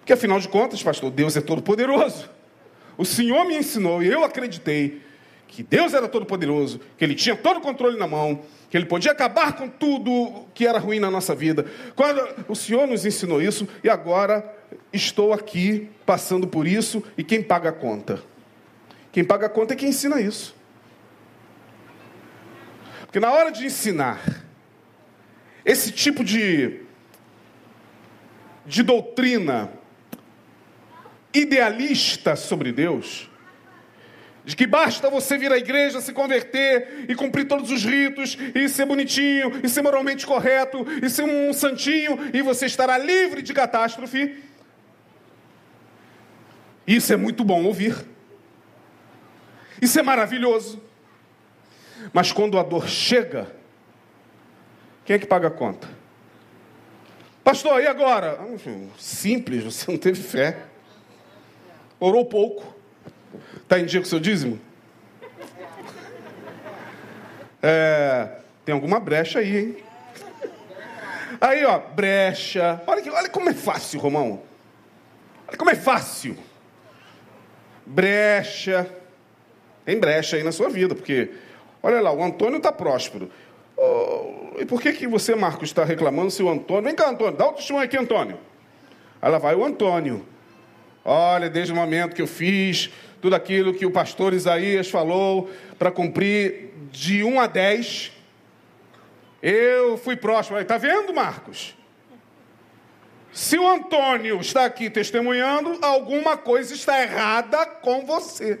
[0.00, 2.28] Porque afinal de contas, pastor, Deus é todo poderoso.
[2.98, 5.00] O Senhor me ensinou e eu acreditei
[5.50, 8.86] que Deus era todo poderoso, que Ele tinha todo o controle na mão, que Ele
[8.86, 11.66] podia acabar com tudo que era ruim na nossa vida.
[11.96, 14.48] Quando o Senhor nos ensinou isso e agora
[14.92, 18.22] estou aqui passando por isso e quem paga a conta?
[19.10, 20.54] Quem paga a conta é quem ensina isso.
[23.02, 24.44] Porque na hora de ensinar
[25.64, 26.82] esse tipo de,
[28.64, 29.72] de doutrina
[31.34, 33.29] idealista sobre Deus,
[34.44, 38.68] de que basta você vir à igreja, se converter e cumprir todos os ritos, e
[38.68, 43.52] ser bonitinho, e ser moralmente correto, e ser um santinho, e você estará livre de
[43.52, 44.42] catástrofe.
[46.86, 47.94] Isso é muito bom ouvir.
[49.80, 50.82] Isso é maravilhoso.
[52.12, 53.54] Mas quando a dor chega,
[55.04, 55.88] Quem é que paga a conta?
[57.42, 58.38] Pastor, e agora?
[58.96, 60.56] Simples, você não teve fé.
[61.98, 62.79] Orou pouco.
[63.70, 64.58] Está em dia com o seu dízimo?
[67.62, 68.28] É,
[68.64, 69.76] tem alguma brecha aí, hein?
[71.40, 72.82] Aí, ó, brecha.
[72.84, 74.42] Olha, olha como é fácil, Romão.
[75.46, 76.36] Olha como é fácil.
[77.86, 78.90] Brecha.
[79.84, 81.30] Tem brecha aí na sua vida, porque,
[81.80, 83.30] olha lá, o Antônio está próspero.
[83.76, 86.82] Oh, e por que, que você, Marcos, está reclamando se o Antônio.
[86.82, 88.36] Vem cá, Antônio, dá o testemunho aqui, Antônio.
[89.22, 90.26] Aí lá vai o Antônio.
[91.04, 95.90] Olha, desde o momento que eu fiz tudo aquilo que o pastor Isaías falou para
[95.90, 98.12] cumprir de 1 a 10,
[99.42, 100.58] eu fui próximo.
[100.58, 101.76] Está vendo, Marcos?
[103.32, 108.60] Se o Antônio está aqui testemunhando, alguma coisa está errada com você.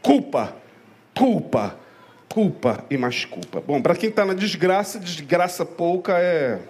[0.00, 0.56] Culpa,
[1.14, 1.78] culpa,
[2.28, 3.60] culpa e mais culpa.
[3.60, 6.60] Bom, para quem está na desgraça, desgraça pouca é.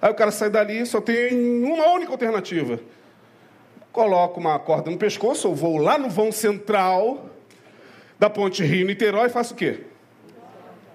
[0.00, 2.78] Aí o cara sai dali, só tem uma única alternativa.
[3.98, 7.30] Coloco uma corda no pescoço, ou vou lá no vão central
[8.16, 9.80] da Ponte Rio-Niterói e faço o quê?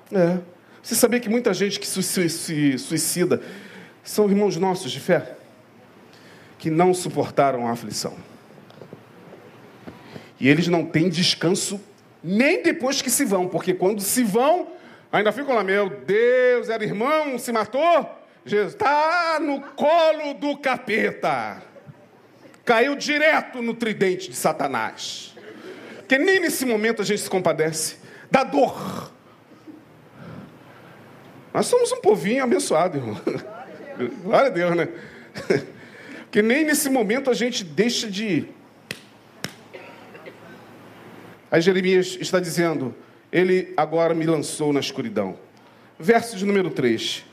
[0.10, 0.38] É.
[0.82, 2.02] Você sabia que muita gente que se
[2.80, 3.42] suicida
[4.02, 5.36] são irmãos nossos de fé?
[6.58, 8.16] Que não suportaram a aflição.
[10.40, 11.82] E eles não têm descanso
[12.24, 14.70] nem depois que se vão, porque quando se vão,
[15.12, 18.10] ainda ficam lá, meu Deus, era irmão, se matou?
[18.46, 21.73] Jesus está no colo do capeta.
[22.66, 25.36] Caiu direto no tridente de Satanás.
[25.98, 27.98] Porque nem nesse momento a gente se compadece
[28.32, 29.12] da dor.
[31.54, 33.22] Nós somos um povinho abençoado, irmão.
[34.24, 34.88] Glória a Deus, né?
[36.24, 38.48] Porque nem nesse momento a gente deixa de.
[41.52, 42.96] Aí Jeremias está dizendo:
[43.32, 45.38] Ele agora me lançou na escuridão.
[46.00, 47.24] Verso de número 3.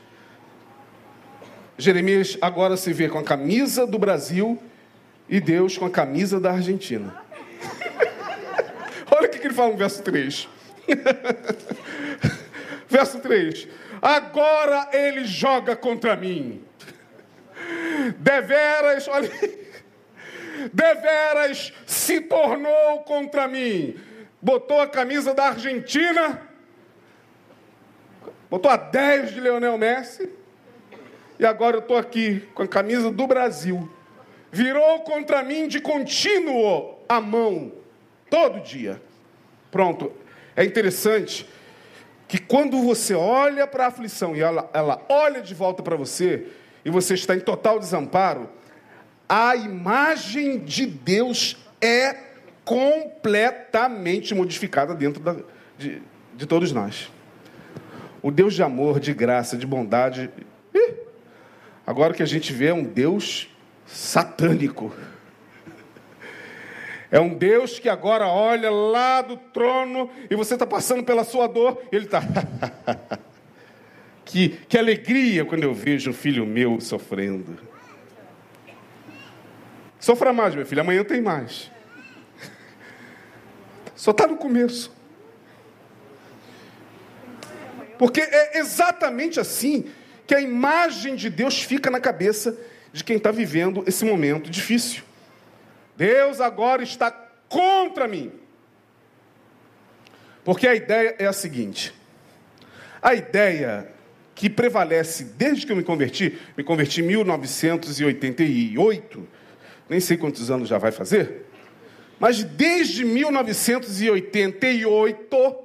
[1.77, 4.61] Jeremias agora se vê com a camisa do Brasil
[5.31, 7.15] e Deus com a camisa da Argentina.
[9.09, 10.47] Olha o que ele fala no verso 3.
[12.87, 13.67] verso 3
[14.01, 16.63] agora ele joga contra mim.
[18.17, 19.29] Deveras, olha,
[20.73, 23.95] deveras se tornou contra mim.
[24.41, 26.41] Botou a camisa da Argentina,
[28.49, 30.27] botou a 10 de Leonel Messi,
[31.37, 33.87] e agora eu estou aqui com a camisa do Brasil.
[34.51, 37.71] Virou contra mim de contínuo a mão,
[38.29, 39.01] todo dia.
[39.71, 40.11] Pronto.
[40.55, 41.47] É interessante
[42.27, 46.47] que quando você olha para a aflição e ela, ela olha de volta para você,
[46.83, 48.49] e você está em total desamparo,
[49.27, 52.15] a imagem de Deus é
[52.65, 55.37] completamente modificada dentro da,
[55.77, 56.01] de,
[56.35, 57.09] de todos nós.
[58.21, 60.29] O Deus de amor, de graça, de bondade.
[60.73, 60.93] Ih,
[61.85, 63.49] agora que a gente vê é um Deus
[63.91, 64.93] satânico.
[67.11, 71.45] É um Deus que agora olha lá do trono e você está passando pela sua
[71.45, 72.21] dor, ele está.
[74.23, 77.59] que, que alegria quando eu vejo o filho meu sofrendo.
[79.99, 81.69] Sofra mais, meu filho, amanhã tem mais.
[83.93, 84.95] Só está no começo.
[87.99, 89.85] Porque é exatamente assim
[90.25, 92.57] que a imagem de Deus fica na cabeça
[92.93, 95.03] de quem está vivendo esse momento difícil.
[95.95, 97.11] Deus agora está
[97.47, 98.31] contra mim.
[100.43, 101.93] Porque a ideia é a seguinte:
[103.01, 103.87] a ideia
[104.33, 109.27] que prevalece desde que eu me converti, me converti em 1988,
[109.87, 111.45] nem sei quantos anos já vai fazer,
[112.19, 115.55] mas desde 1988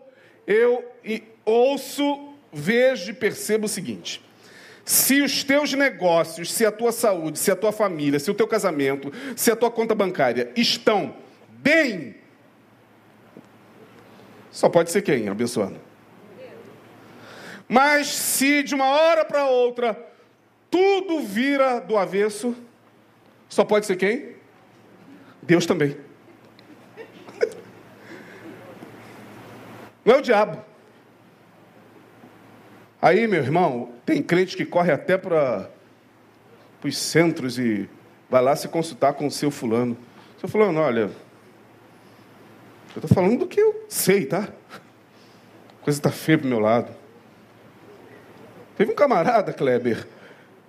[0.46, 0.84] eu
[1.44, 4.25] ouço, vejo e percebo o seguinte:
[4.86, 8.46] se os teus negócios, se a tua saúde, se a tua família, se o teu
[8.46, 11.16] casamento, se a tua conta bancária estão
[11.50, 12.14] bem,
[14.52, 15.80] só pode ser quem abençoando.
[17.68, 20.00] Mas se de uma hora para outra
[20.70, 22.54] tudo vira do avesso,
[23.48, 24.36] só pode ser quem?
[25.42, 25.96] Deus também.
[30.04, 30.64] Não é o diabo.
[33.02, 35.68] Aí, meu irmão, tem crente que corre até para
[36.82, 37.90] os centros e
[38.30, 39.96] vai lá se consultar com o seu fulano.
[40.38, 41.10] Seu fulano, olha,
[42.94, 44.48] eu estou falando do que eu sei, tá?
[45.80, 46.94] A coisa está feia para meu lado.
[48.76, 50.06] Teve um camarada, Kleber,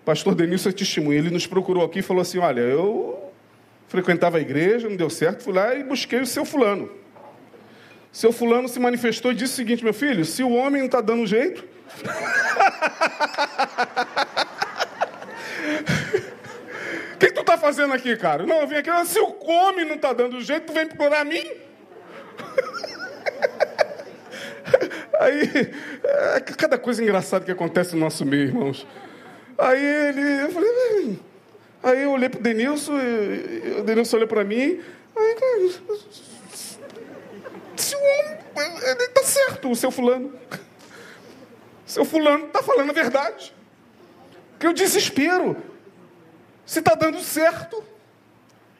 [0.04, 3.32] pastor Denilson é testemunha, ele nos procurou aqui e falou assim: Olha, eu
[3.88, 6.90] frequentava a igreja, não deu certo, fui lá e busquei o seu fulano.
[8.18, 11.02] Seu fulano se manifestou e disse o seguinte, meu filho, se o homem não está
[11.02, 11.64] dando jeito.
[17.14, 18.44] O que, que, tu está fazendo aqui, cara?
[18.44, 21.44] Não, eu vim aqui, se o homem não está dando jeito, tu vem procurar mim?
[25.22, 25.72] Aí,
[26.04, 28.88] é, cada coisa engraçada que acontece no nosso meio, irmãos.
[29.60, 31.20] Aí ele, eu falei,
[31.84, 32.94] aí eu olhei para o Denilson,
[33.80, 34.82] o Denilson olhou para mim,
[35.16, 35.36] aí,
[37.88, 40.34] se o homem, ele está certo, o seu fulano.
[41.86, 43.54] Seu fulano está falando a verdade.
[44.60, 45.56] Que o desespero.
[46.66, 47.82] Se está dando certo,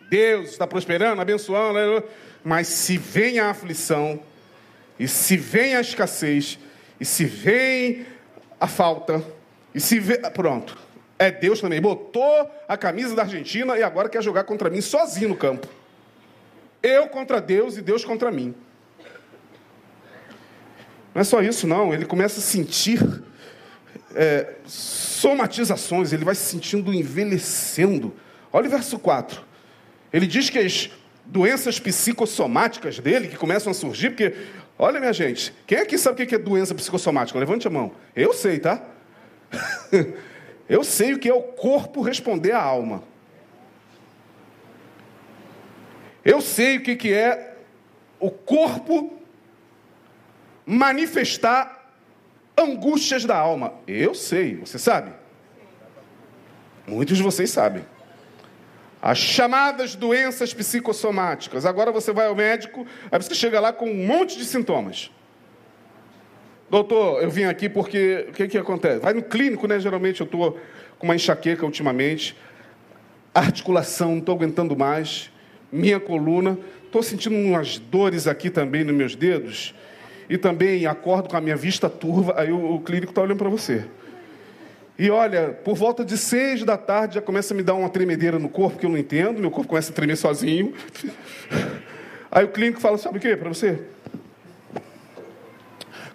[0.10, 2.04] Deus está prosperando, abençoando,
[2.44, 4.20] mas se vem a aflição,
[5.00, 6.60] e se vem a escassez,
[7.00, 8.06] e se vem
[8.60, 9.24] a falta,
[9.74, 10.18] e se vê.
[10.32, 10.78] Pronto.
[11.18, 11.82] É Deus também.
[11.82, 15.68] Botou a camisa da Argentina e agora quer jogar contra mim sozinho no campo.
[16.84, 18.54] Eu contra Deus e Deus contra mim.
[21.18, 21.92] Não é só isso, não.
[21.92, 23.24] Ele começa a sentir
[24.14, 28.14] é, somatizações, ele vai se sentindo envelhecendo.
[28.54, 29.42] Olha o verso 4.
[30.14, 30.92] Ele diz que as
[31.26, 34.32] doenças psicossomáticas dele, que começam a surgir, porque
[34.78, 37.40] Olha, minha gente, quem aqui sabe o que é doença psicossomática?
[37.40, 37.94] Levante a mão.
[38.16, 38.80] Eu sei, tá?
[40.70, 43.02] Eu sei o que é o corpo responder à alma.
[46.24, 47.56] Eu sei o que é
[48.20, 49.17] o corpo
[50.68, 51.90] manifestar
[52.58, 53.74] angústias da alma.
[53.88, 55.14] Eu sei, você sabe?
[56.86, 57.86] Muitos de vocês sabem.
[59.02, 61.66] As chamadas doenças psicossomáticas.
[61.66, 65.10] Agora você vai ao médico, aí você chega lá com um monte de sintomas.
[66.70, 69.00] Doutor, eu vim aqui porque o que, que acontece?
[69.00, 69.80] Vai no clínico, né?
[69.80, 70.60] Geralmente eu estou
[71.00, 72.36] com uma enxaqueca ultimamente,
[73.34, 75.32] articulação, não estou aguentando mais,
[75.72, 79.74] minha coluna, estou sentindo umas dores aqui também nos meus dedos
[80.30, 82.36] e também acordo com a minha vista turva.
[82.38, 83.86] Aí o, o clínico está olhando para você.
[85.00, 88.40] E olha, por volta de seis da tarde já começa a me dar uma tremedeira
[88.40, 90.74] no corpo que eu não entendo, meu corpo começa a tremer sozinho.
[92.32, 93.80] Aí o clínico fala: sabe o que para você?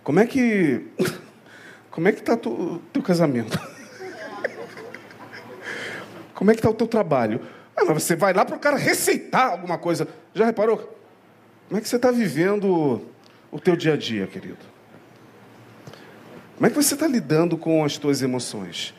[0.03, 0.85] Como é que.
[1.93, 3.61] Como é que está o teu casamento?
[6.35, 7.39] Como é que está o teu trabalho?
[7.77, 10.09] Ah, mas você vai lá para o cara receitar alguma coisa.
[10.35, 10.79] Já reparou?
[11.69, 13.03] Como é que você está vivendo
[13.53, 14.59] o teu dia a dia, querido?
[16.57, 18.95] Como é que você está lidando com as suas emoções?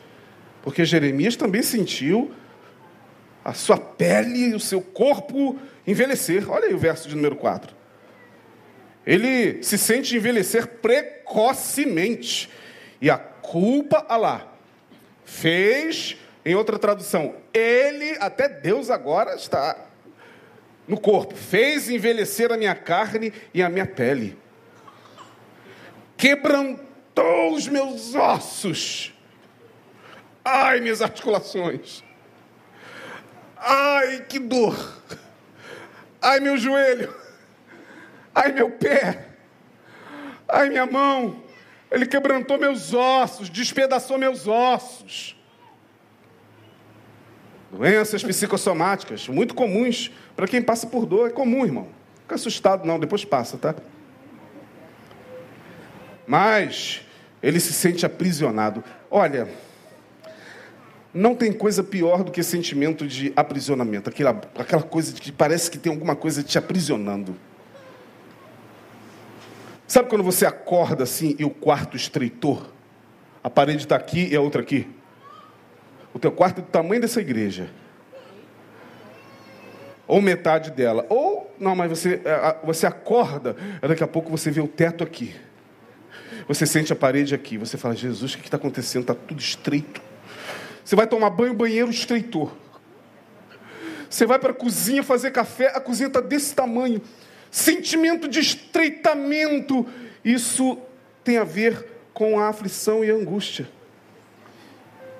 [0.62, 2.32] Porque Jeremias também sentiu
[3.44, 6.48] a sua pele, o seu corpo envelhecer.
[6.48, 7.74] Olha aí o verso de número 4.
[9.04, 12.48] Ele se sente envelhecer precocemente.
[13.00, 14.52] E a culpa, ah lá,
[15.24, 19.76] fez, em outra tradução, ele, até Deus agora está
[20.86, 24.43] no corpo, fez envelhecer a minha carne e a minha pele.
[26.16, 29.12] Quebrantou os meus ossos.
[30.44, 32.02] Ai, minhas articulações.
[33.56, 34.76] Ai, que dor.
[36.20, 37.14] Ai, meu joelho.
[38.34, 39.28] Ai, meu pé.
[40.48, 41.42] Ai, minha mão.
[41.90, 45.36] Ele quebrantou meus ossos, despedaçou meus ossos.
[47.70, 51.28] Doenças psicossomáticas, muito comuns para quem passa por dor.
[51.28, 51.88] É comum, irmão.
[52.22, 53.74] Fica assustado, não, depois passa, tá?
[56.26, 57.02] Mas
[57.42, 58.82] ele se sente aprisionado.
[59.10, 59.48] Olha,
[61.12, 65.70] não tem coisa pior do que sentimento de aprisionamento, aquela, aquela coisa de que parece
[65.70, 67.36] que tem alguma coisa te aprisionando.
[69.86, 72.66] Sabe quando você acorda assim e o quarto estreitor?
[73.42, 74.88] A parede está aqui e a outra aqui.
[76.12, 77.68] O teu quarto é do tamanho dessa igreja.
[80.06, 81.06] Ou metade dela.
[81.08, 85.34] Ou, não, mas você, é, você acorda, daqui a pouco você vê o teto aqui.
[86.46, 89.02] Você sente a parede aqui, você fala, Jesus, o que está acontecendo?
[89.02, 90.00] Está tudo estreito.
[90.84, 92.52] Você vai tomar banho, banheiro estreitou.
[94.10, 97.00] Você vai para a cozinha fazer café, a cozinha está desse tamanho.
[97.50, 99.86] Sentimento de estreitamento.
[100.24, 100.78] Isso
[101.22, 103.68] tem a ver com a aflição e a angústia.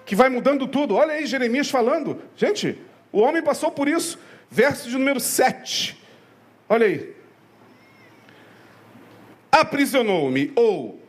[0.05, 0.95] Que vai mudando tudo.
[0.95, 2.21] Olha aí Jeremias falando.
[2.37, 2.79] Gente,
[3.11, 4.19] o homem passou por isso.
[4.51, 5.99] Verso de número 7.
[6.69, 7.15] Olha aí.
[9.51, 11.04] Aprisionou-me, ou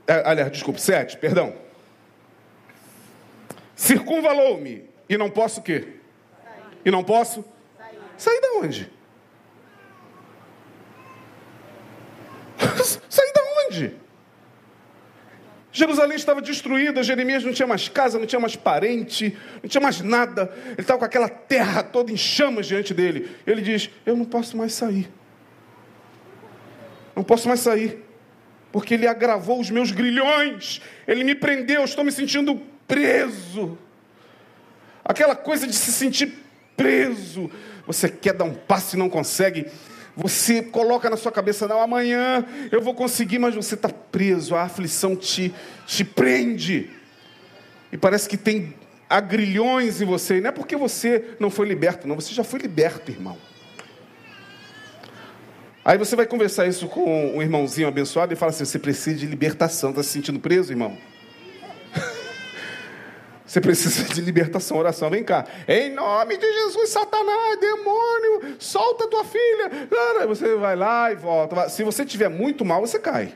[0.05, 1.51] É, aliás, desculpe, 7, perdão.
[3.75, 5.98] Circunvalou-me e não posso o quê?
[6.83, 7.43] E não posso?
[8.17, 8.91] Sair da onde?
[13.09, 13.95] Sair da onde?
[15.71, 20.01] Jerusalém estava destruída, Jeremias não tinha mais casa, não tinha mais parente, não tinha mais
[20.01, 20.51] nada.
[20.65, 23.29] Ele estava com aquela terra toda em chamas diante dele.
[23.45, 25.09] Ele diz: Eu não posso mais sair.
[27.15, 28.03] Não posso mais sair.
[28.71, 30.81] Porque ele agravou os meus grilhões.
[31.07, 33.77] Ele me prendeu, estou me sentindo preso.
[35.05, 36.38] Aquela coisa de se sentir
[36.79, 37.51] preso.
[37.85, 39.65] Você quer dar um passo e não consegue.
[40.15, 44.63] Você coloca na sua cabeça, não, amanhã eu vou conseguir, mas você está preso, a
[44.63, 45.53] aflição te,
[45.85, 46.89] te prende.
[47.91, 48.73] E parece que tem
[49.09, 50.37] agrilhões em você.
[50.37, 53.37] E não é porque você não foi liberto, não, você já foi liberto, irmão.
[55.83, 59.25] Aí você vai conversar isso com um irmãozinho abençoado e fala assim: você precisa de
[59.25, 60.97] libertação, está se sentindo preso, irmão?
[63.49, 65.09] Você precisa de libertação, oração.
[65.09, 65.43] Vem cá.
[65.67, 69.71] Em nome de Jesus, Satanás, demônio, solta tua filha.
[70.27, 71.67] Você vai lá e volta.
[71.67, 73.33] Se você tiver muito mal, você cai.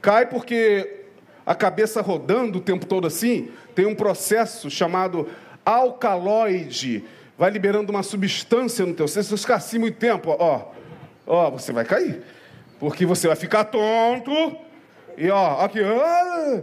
[0.00, 1.06] Cai porque
[1.44, 5.28] a cabeça rodando o tempo todo assim, tem um processo chamado
[5.64, 7.04] alcaloide.
[7.36, 9.24] Vai liberando uma substância no teu ser.
[9.24, 10.70] Se você ficar assim muito tempo, ó,
[11.26, 12.22] ó, você vai cair.
[12.78, 14.56] Porque você vai ficar tonto
[15.16, 16.62] e ó, aqui, ah,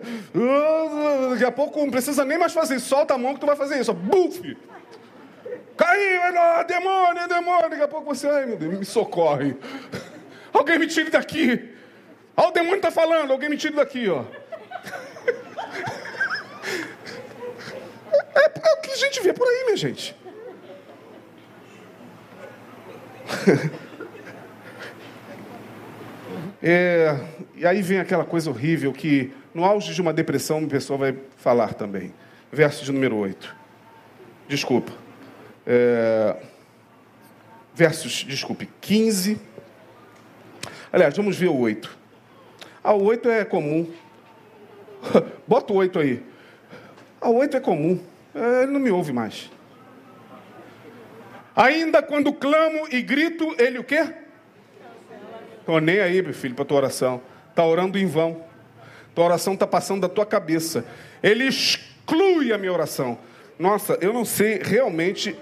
[1.31, 3.79] daqui a pouco não precisa nem mais fazer, solta a mão que tu vai fazer
[3.79, 4.55] isso, ó, buf!
[5.75, 9.55] Caiu, é demônio, é demônio, daqui a pouco você, ai meu Deus, me socorre.
[10.53, 11.73] Alguém me tire daqui.
[12.37, 14.23] Olha o demônio está falando, alguém me tire daqui, ó.
[18.35, 20.15] É, é o que a gente vê por aí, minha gente.
[26.65, 27.19] É,
[27.63, 31.15] e aí vem aquela coisa horrível que, no auge de uma depressão, uma pessoa vai
[31.37, 32.13] falar também.
[32.51, 33.55] Verso de número 8.
[34.49, 34.91] Desculpa.
[35.65, 36.35] É,
[37.73, 39.39] versos, desculpe, 15.
[40.91, 41.97] Aliás, vamos ver o 8.
[42.83, 43.89] Ah, o 8 é comum.
[45.47, 46.21] Bota o 8 aí.
[47.21, 47.97] Ah, o 8 é comum.
[48.35, 49.49] É, ele não me ouve mais.
[51.55, 54.05] Ainda quando clamo e grito, ele o quê?
[55.61, 57.21] Estou nem aí, meu filho, para tua oração.
[57.53, 58.43] Está orando em vão.
[59.13, 60.83] Tua oração está passando da tua cabeça.
[61.21, 63.19] Ele exclui a minha oração.
[63.59, 65.37] Nossa, eu não sei realmente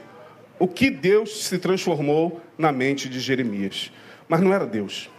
[0.60, 3.94] o que Deus se transformou na mente de Jeremias.
[4.28, 5.10] Mas não era Deus.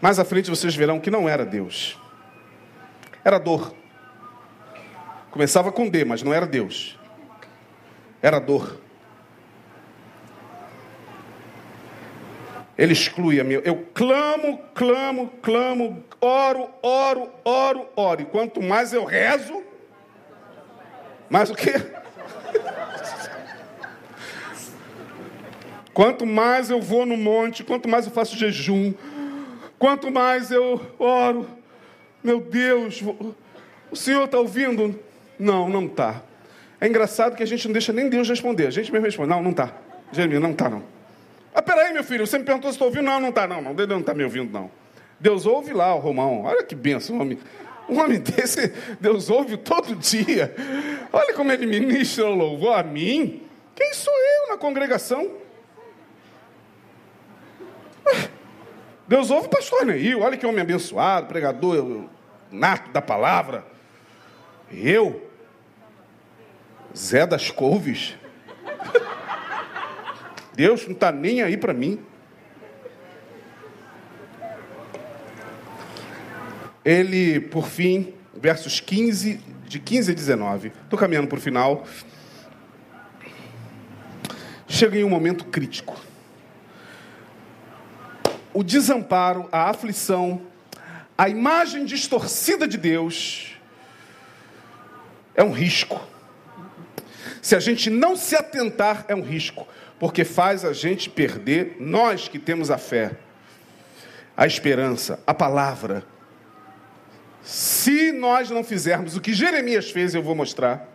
[0.00, 1.98] Mais à frente vocês verão que não era Deus.
[3.24, 3.74] Era dor.
[5.32, 6.96] Começava com D, mas não era Deus.
[8.22, 8.78] Era dor.
[12.78, 13.58] Ele exclui a minha.
[13.64, 18.22] Eu clamo, clamo, clamo, oro, oro, oro, oro.
[18.22, 19.64] E quanto mais eu rezo,
[21.28, 21.72] mais o quê?
[25.92, 28.94] Quanto mais eu vou no monte, quanto mais eu faço jejum,
[29.80, 31.44] quanto mais eu oro,
[32.22, 33.02] meu Deus,
[33.90, 34.96] o Senhor está ouvindo?
[35.36, 36.22] Não, não está.
[36.80, 38.68] É engraçado que a gente não deixa nem Deus responder.
[38.68, 39.72] A gente mesmo responde: Não, não está.
[40.12, 40.97] Jeremias, não está, não.
[41.58, 43.06] Ah, peraí, meu filho, você me perguntou se estou ouvindo.
[43.06, 43.74] Não, não está, não, não.
[43.74, 44.70] Deus não está me ouvindo, não.
[45.18, 46.44] Deus ouve lá, o Romão.
[46.44, 47.36] Olha que benção, homem.
[47.88, 48.68] Um homem desse,
[49.00, 50.54] Deus ouve todo dia.
[51.12, 53.42] Olha como ele ministra o louvor a mim.
[53.74, 55.32] Quem sou eu na congregação?
[59.08, 60.20] Deus ouve o pastor Neil.
[60.20, 62.04] Olha que homem abençoado, pregador
[62.52, 63.66] nato da palavra.
[64.70, 65.28] Eu,
[66.96, 68.14] Zé das Couves.
[70.58, 72.00] Deus não está nem aí para mim.
[76.84, 81.86] Ele, por fim, versos 15, de 15 a 19, estou caminhando para o final.
[84.66, 85.96] Chega em um momento crítico.
[88.52, 90.42] O desamparo, a aflição,
[91.16, 93.52] a imagem distorcida de Deus
[95.36, 96.04] é um risco.
[97.40, 99.68] Se a gente não se atentar, é um risco
[99.98, 103.12] porque faz a gente perder, nós que temos a fé,
[104.36, 106.04] a esperança, a palavra.
[107.42, 110.88] Se nós não fizermos o que Jeremias fez, eu vou mostrar,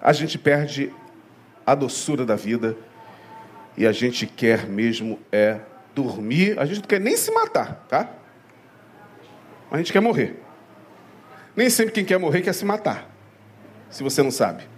[0.00, 0.92] a gente perde
[1.64, 2.76] a doçura da vida
[3.76, 5.60] e a gente quer mesmo é
[5.94, 8.10] dormir, a gente não quer nem se matar, tá?
[9.70, 10.40] A gente quer morrer.
[11.56, 13.08] Nem sempre quem quer morrer quer se matar,
[13.88, 14.73] se você não sabe.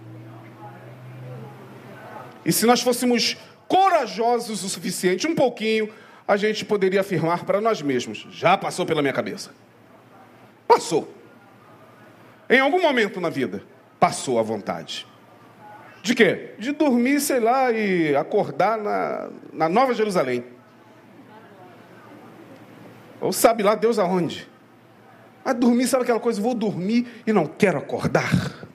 [2.46, 3.36] E se nós fôssemos
[3.66, 5.92] corajosos o suficiente, um pouquinho,
[6.28, 9.50] a gente poderia afirmar para nós mesmos: já passou pela minha cabeça.
[10.66, 11.12] Passou.
[12.48, 13.64] Em algum momento na vida,
[13.98, 15.04] passou a vontade.
[16.02, 16.54] De quê?
[16.56, 20.44] De dormir, sei lá, e acordar na, na Nova Jerusalém.
[23.20, 24.48] Ou sabe lá Deus aonde.
[25.44, 26.40] Mas dormir, sabe aquela coisa?
[26.40, 28.65] Vou dormir e não quero acordar.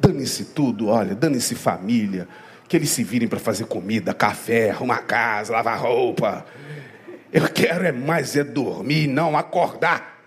[0.00, 2.26] Dane-se tudo, olha, dane-se família.
[2.66, 6.46] Que eles se virem para fazer comida, café, arrumar casa, lavar roupa.
[7.32, 10.20] Eu quero é mais é dormir, não acordar.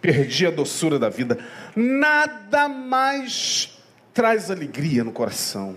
[0.00, 1.38] Perdi a doçura da vida.
[1.74, 3.78] Nada mais
[4.12, 5.76] traz alegria no coração.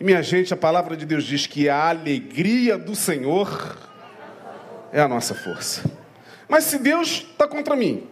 [0.00, 3.76] E minha gente, a palavra de Deus diz que a alegria do Senhor
[4.90, 5.82] é a nossa força.
[6.48, 8.08] Mas se Deus está contra mim,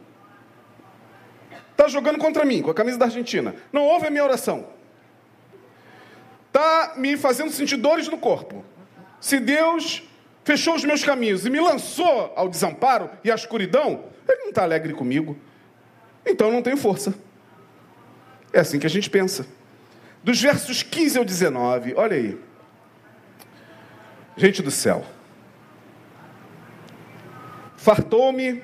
[1.79, 4.66] está jogando contra mim com a camisa da Argentina, não ouve a minha oração,
[6.49, 8.64] está me fazendo sentir dores no corpo.
[9.20, 10.03] Se Deus
[10.43, 14.64] fechou os meus caminhos e me lançou ao desamparo e à escuridão, Ele não está
[14.64, 15.39] alegre comigo.
[16.26, 17.14] Então eu não tenho força.
[18.53, 19.47] É assim que a gente pensa.
[20.22, 22.41] Dos versos 15 ao 19, olha aí.
[24.37, 25.05] Gente do céu.
[27.76, 28.62] Fartou-me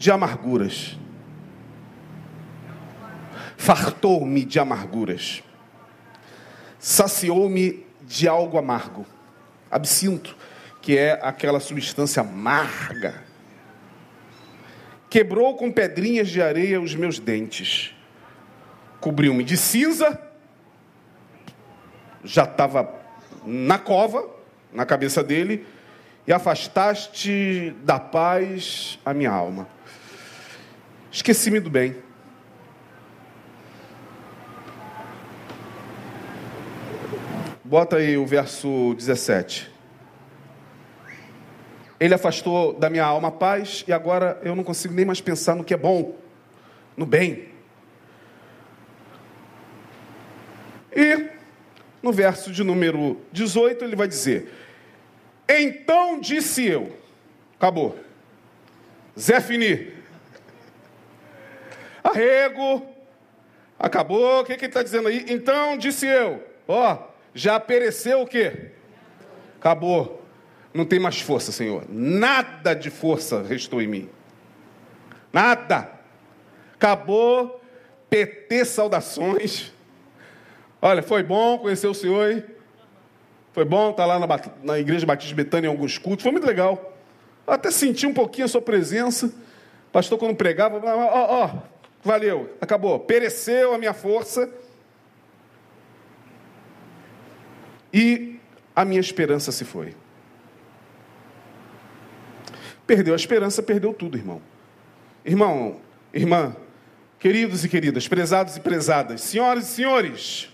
[0.00, 0.98] de amarguras.
[3.58, 5.42] Fartou-me de amarguras.
[6.78, 9.04] Saciou-me de algo amargo.
[9.70, 10.34] Absinto,
[10.80, 13.22] que é aquela substância amarga.
[15.10, 17.94] Quebrou com pedrinhas de areia os meus dentes.
[19.00, 20.18] Cobriu-me de cinza.
[22.24, 22.90] Já estava
[23.44, 24.26] na cova,
[24.72, 25.66] na cabeça dele
[26.26, 29.68] e afastaste da paz a minha alma.
[31.12, 31.96] Esqueci-me do bem.
[37.64, 39.70] Bota aí o verso 17.
[41.98, 45.56] Ele afastou da minha alma a paz e agora eu não consigo nem mais pensar
[45.56, 46.16] no que é bom,
[46.96, 47.48] no bem.
[50.94, 51.28] E
[52.02, 54.52] no verso de número 18 ele vai dizer:
[55.48, 56.96] então disse eu.
[57.58, 57.98] Acabou.
[59.18, 59.99] Zé Fini.
[62.10, 62.86] Arrego.
[63.78, 64.40] Acabou.
[64.40, 65.24] O que, que ele está dizendo aí?
[65.28, 66.42] Então disse eu.
[66.68, 66.98] Ó,
[67.34, 68.72] já pereceu o quê?
[69.58, 70.22] Acabou.
[70.72, 71.84] Não tem mais força, Senhor.
[71.88, 74.08] Nada de força restou em mim.
[75.32, 75.90] Nada.
[76.74, 77.60] Acabou.
[78.08, 79.72] PT saudações.
[80.82, 82.30] Olha, foi bom conhecer o Senhor.
[82.30, 82.44] Hein?
[83.52, 84.26] Foi bom estar lá na,
[84.62, 86.96] na Igreja Batista Betânia em alguns cultos, foi muito legal.
[87.46, 89.32] Até senti um pouquinho a sua presença.
[89.92, 91.50] Pastor, quando pregava, ó, ó,
[92.02, 92.98] valeu, acabou.
[93.00, 94.50] Pereceu a minha força.
[97.92, 98.38] E
[98.74, 99.94] a minha esperança se foi.
[102.86, 104.40] Perdeu a esperança, perdeu tudo, irmão.
[105.24, 105.80] Irmão,
[106.12, 106.56] irmã,
[107.18, 110.48] queridos e queridas, prezados e prezadas, senhoras e senhores,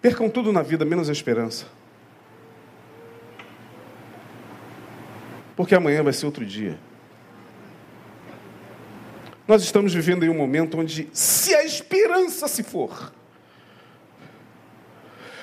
[0.00, 1.66] percam tudo na vida, menos a esperança.
[5.56, 6.78] porque amanhã vai ser outro dia.
[9.46, 13.12] Nós estamos vivendo em um momento onde, se a esperança se for,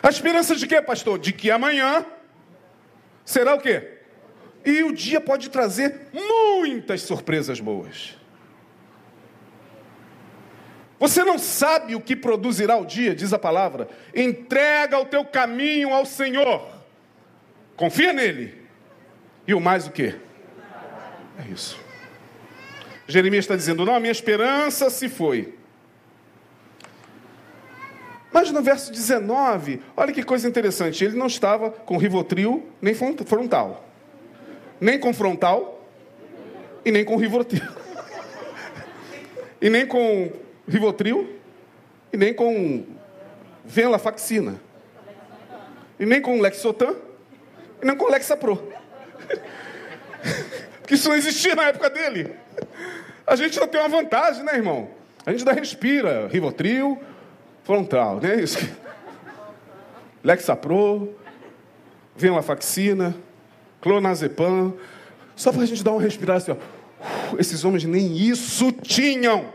[0.01, 1.17] a esperança de quê, pastor?
[1.17, 2.05] De que amanhã
[3.23, 3.99] será o quê?
[4.65, 8.17] E o dia pode trazer muitas surpresas boas.
[10.99, 13.89] Você não sabe o que produzirá o dia, diz a palavra.
[14.13, 16.65] Entrega o teu caminho ao Senhor.
[17.77, 18.61] Confia nele
[19.47, 20.15] e o mais o quê?
[21.39, 21.77] É isso.
[23.07, 25.53] Jeremias está dizendo: Não, a minha esperança se foi.
[28.31, 33.87] Mas no verso 19, olha que coisa interessante: ele não estava com rivotril nem frontal,
[34.81, 35.87] nem com frontal
[36.83, 37.61] e nem com rivotril,
[39.61, 40.31] e nem com
[40.67, 41.35] rivotril
[42.11, 42.85] e nem com
[43.63, 44.59] venlafaxina,
[45.99, 46.95] e nem com lexotan
[47.81, 48.71] e nem com lexapro.
[50.81, 52.35] Porque isso não existia na época dele.
[53.33, 54.91] A gente não tem uma vantagem, né, irmão?
[55.25, 57.01] A gente ainda respira Rivotril,
[57.63, 58.39] frontal, né?
[58.39, 58.59] Isso.
[60.23, 61.15] Lexapro,
[62.15, 63.15] venlafaxina,
[63.81, 64.75] clonazepam,
[65.35, 67.35] só para a gente dar uma respirada assim, ó.
[67.39, 69.51] Esses homens nem isso tinham.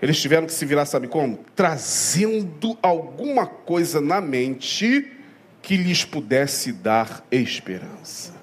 [0.00, 1.40] Eles tiveram que se virar, sabe como?
[1.56, 5.10] Trazendo alguma coisa na mente
[5.60, 8.33] que lhes pudesse dar esperança.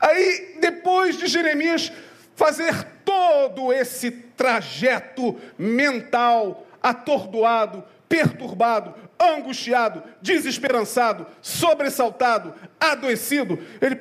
[0.00, 1.92] Aí, depois de Jeremias
[2.34, 14.00] fazer todo esse trajeto mental, atordoado, perturbado, angustiado, desesperançado, sobressaltado, adoecido, ele,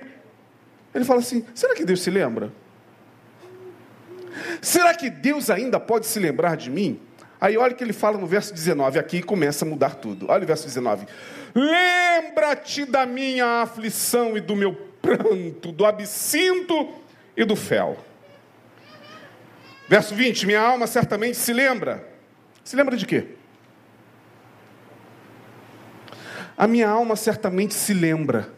[0.96, 2.52] ele fala assim: será que Deus se lembra?
[4.62, 7.00] Será que Deus ainda pode se lembrar de mim?
[7.42, 10.26] Aí olha o que ele fala no verso 19, aqui começa a mudar tudo.
[10.30, 11.06] Olha o verso 19.
[11.56, 16.90] Lembra-te da minha aflição e do meu pranto, do absinto
[17.36, 17.98] e do fel.
[19.88, 22.08] Verso 20: Minha alma certamente se lembra.
[22.64, 23.28] Se lembra de quê?
[26.56, 28.54] A minha alma certamente se lembra.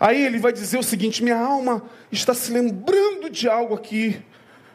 [0.00, 4.20] Aí ele vai dizer o seguinte: minha alma está se lembrando de algo aqui,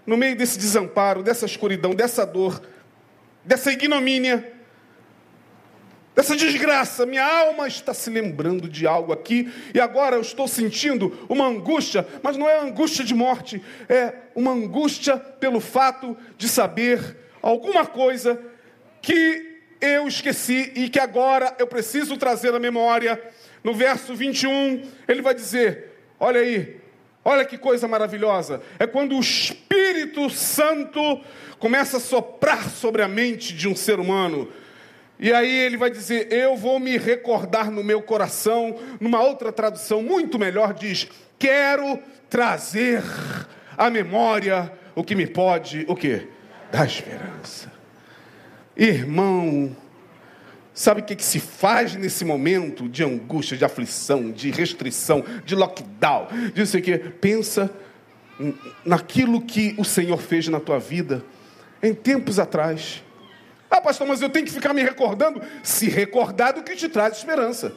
[0.06, 2.62] no meio desse desamparo, dessa escuridão, dessa dor,
[3.44, 4.55] dessa ignomínia,
[6.16, 7.06] dessa desgraça.
[7.06, 12.08] Minha alma está se lembrando de algo aqui, e agora eu estou sentindo uma angústia,
[12.24, 18.42] mas não é angústia de morte, é uma angústia pelo fato de saber alguma coisa
[19.02, 23.22] que eu esqueci e que agora eu preciso trazer à memória.
[23.64, 26.78] No verso 21, ele vai dizer: Olha aí,
[27.24, 28.62] olha que coisa maravilhosa.
[28.80, 31.22] É quando o Espírito Santo
[31.60, 34.52] começa a soprar sobre a mente de um ser humano.
[35.20, 38.78] E aí ele vai dizer: Eu vou me recordar no meu coração.
[39.00, 41.08] Numa outra tradução, muito melhor, diz:
[41.40, 42.00] Quero
[42.30, 43.02] trazer
[43.78, 46.28] à memória o que me pode, o que?
[46.72, 47.72] Dar esperança.
[48.76, 49.76] Irmão,
[50.74, 55.56] sabe o que, que se faz nesse momento de angústia, de aflição, de restrição, de
[55.56, 56.98] lockdown, o quê?
[56.98, 57.72] Pensa
[58.84, 61.24] naquilo que o Senhor fez na tua vida
[61.82, 63.02] em tempos atrás.
[63.70, 65.42] Ah, pastor, mas eu tenho que ficar me recordando?
[65.64, 67.74] Se recordar do que te traz esperança.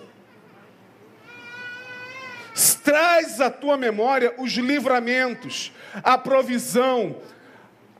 [2.82, 5.72] Traz à tua memória os livramentos,
[6.02, 7.16] a provisão,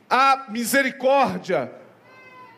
[0.09, 1.71] a misericórdia,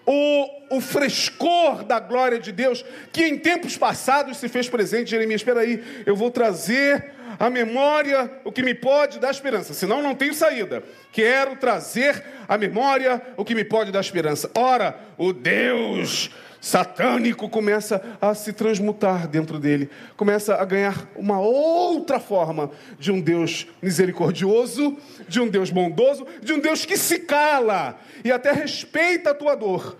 [0.05, 5.11] o, o frescor da glória de Deus, que em tempos passados se fez presente.
[5.11, 9.99] Jeremias, espera aí, eu vou trazer à memória o que me pode dar esperança, senão
[9.99, 10.83] não tenho saída.
[11.11, 14.51] Quero trazer à memória o que me pode dar esperança.
[14.53, 16.29] Ora, o Deus
[16.61, 22.69] satânico começa a se transmutar dentro dele, começa a ganhar uma outra forma
[22.99, 24.95] de um Deus misericordioso,
[25.27, 29.55] de um Deus bondoso, de um Deus que se cala e até respeita a tua
[29.55, 29.97] dor.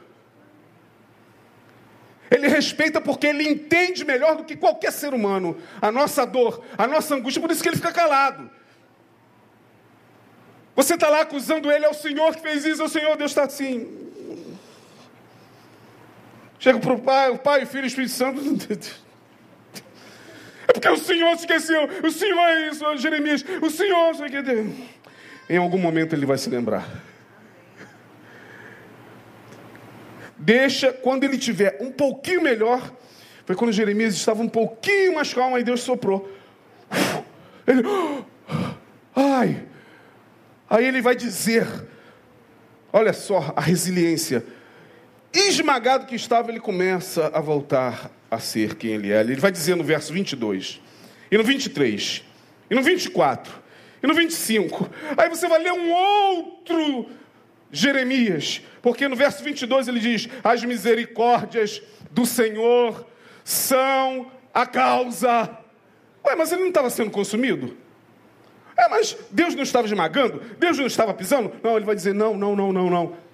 [2.32, 6.88] Ele respeita porque ele entende melhor do que qualquer ser humano a nossa dor, a
[6.88, 8.50] nossa angústia, por isso que ele fica calado.
[10.74, 13.32] Você está lá acusando ele, é o Senhor que fez isso, é o Senhor, Deus
[13.32, 14.10] está assim.
[16.58, 18.42] Chega para o Pai, o Pai, o Filho o Espírito Santo.
[20.68, 21.82] É porque o Senhor se esqueceu.
[22.02, 23.44] O Senhor é isso, Jeremias.
[23.62, 24.16] O Senhor.
[25.50, 26.88] Em algum momento ele vai se lembrar.
[30.42, 32.92] Deixa, quando ele tiver um pouquinho melhor,
[33.46, 36.30] foi quando Jeremias estava um pouquinho mais calmo, aí Deus soprou.
[37.68, 37.84] Ele,
[39.16, 39.68] ai.
[40.68, 41.68] Aí ele vai dizer:
[42.92, 44.44] olha só a resiliência
[45.32, 49.22] esmagado que estava, ele começa a voltar a ser quem ele é.
[49.22, 50.82] Ele vai dizer no verso 22,
[51.30, 52.24] e no 23,
[52.70, 53.54] e no 24,
[54.02, 54.90] e no 25.
[55.16, 57.10] Aí você vai ler um outro
[57.72, 63.06] Jeremias, porque no verso 22 ele diz: As misericórdias do Senhor
[63.44, 65.50] são a causa.
[66.26, 67.78] Ué, mas ele não estava sendo consumido?
[68.78, 70.42] É, mas Deus não estava esmagando?
[70.58, 71.52] Deus não estava pisando?
[71.64, 73.32] Não, ele vai dizer: Não, não, não, não, não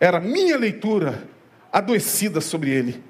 [0.00, 1.26] era minha leitura
[1.72, 3.02] adoecida sobre ele.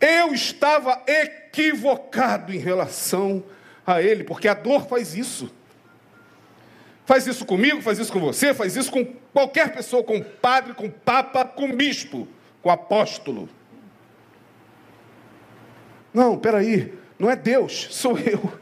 [0.00, 3.42] Eu estava equivocado em relação
[3.84, 5.52] a ele, porque a dor faz isso.
[7.08, 9.02] Faz isso comigo, faz isso com você, faz isso com
[9.32, 12.28] qualquer pessoa, com padre, com papa, com bispo,
[12.60, 13.48] com apóstolo.
[16.12, 18.52] Não, peraí, não é Deus, sou eu.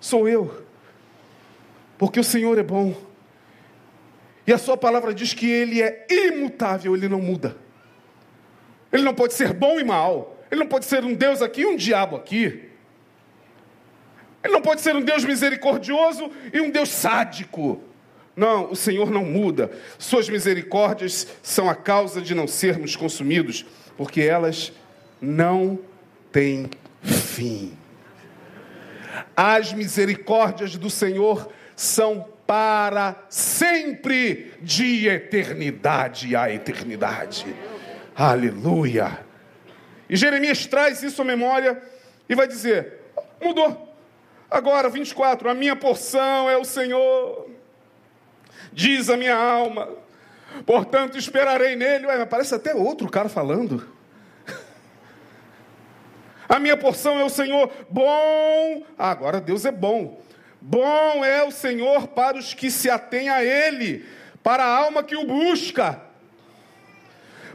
[0.00, 0.64] Sou eu.
[1.98, 2.94] Porque o Senhor é bom.
[4.46, 7.56] E a sua palavra diz que ele é imutável, ele não muda.
[8.92, 10.44] Ele não pode ser bom e mal.
[10.48, 12.70] Ele não pode ser um Deus aqui e um diabo aqui.
[14.42, 17.80] Ele não pode ser um Deus misericordioso e um Deus sádico.
[18.34, 19.70] Não, o Senhor não muda.
[19.98, 23.64] Suas misericórdias são a causa de não sermos consumidos,
[23.96, 24.72] porque elas
[25.20, 25.78] não
[26.32, 26.68] têm
[27.02, 27.76] fim.
[29.36, 37.46] As misericórdias do Senhor são para sempre, de eternidade a eternidade.
[38.14, 39.20] Aleluia.
[40.08, 41.80] E Jeremias traz isso à memória
[42.28, 43.00] e vai dizer:
[43.40, 43.91] mudou.
[44.52, 47.48] Agora, 24, a minha porção é o Senhor.
[48.70, 49.88] Diz a minha alma:
[50.66, 52.06] Portanto, esperarei nele.
[52.06, 53.90] Ué, parece até outro cara falando.
[56.46, 57.72] A minha porção é o Senhor.
[57.88, 58.84] Bom.
[58.98, 60.20] Ah, agora Deus é bom.
[60.60, 64.06] Bom é o Senhor para os que se atêm a Ele,
[64.42, 65.98] para a alma que o busca.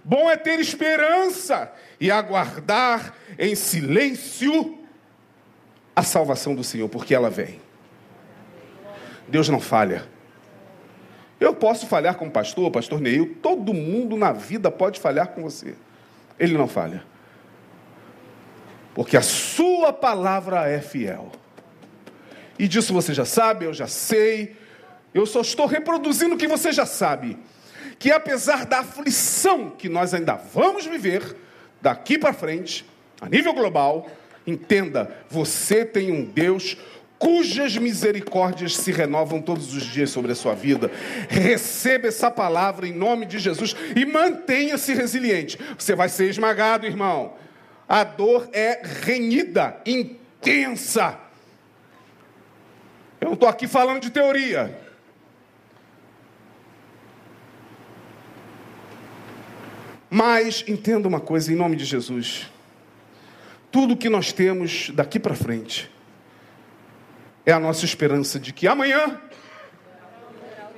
[0.03, 4.76] Bom é ter esperança e aguardar em silêncio
[5.97, 7.59] a salvação do Senhor, porque ela vem.
[9.27, 10.05] Deus não falha.
[11.39, 15.73] Eu posso falhar como pastor, pastor Neil, todo mundo na vida pode falhar com você.
[16.37, 17.03] Ele não falha.
[18.93, 21.31] Porque a sua palavra é fiel.
[22.59, 24.55] E disso você já sabe, eu já sei.
[25.15, 27.39] Eu só estou reproduzindo o que você já sabe.
[27.97, 31.35] Que apesar da aflição que nós ainda vamos viver
[31.81, 32.85] daqui para frente,
[33.19, 34.07] a nível global,
[34.47, 36.77] entenda, você tem um Deus
[37.19, 40.91] cujas misericórdias se renovam todos os dias sobre a sua vida.
[41.27, 45.59] Receba essa palavra em nome de Jesus e mantenha-se resiliente.
[45.77, 47.33] Você vai ser esmagado, irmão.
[47.89, 51.19] A dor é renhida, intensa.
[53.19, 54.77] Eu não estou aqui falando de teoria.
[60.09, 62.49] Mas entenda uma coisa em nome de Jesus.
[63.77, 65.87] Tudo que nós temos daqui para frente
[67.45, 69.21] é a nossa esperança de que amanhã,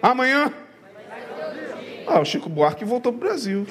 [0.02, 0.52] amanhã,
[2.06, 3.66] ah, o Chico Buarque voltou para o Brasil.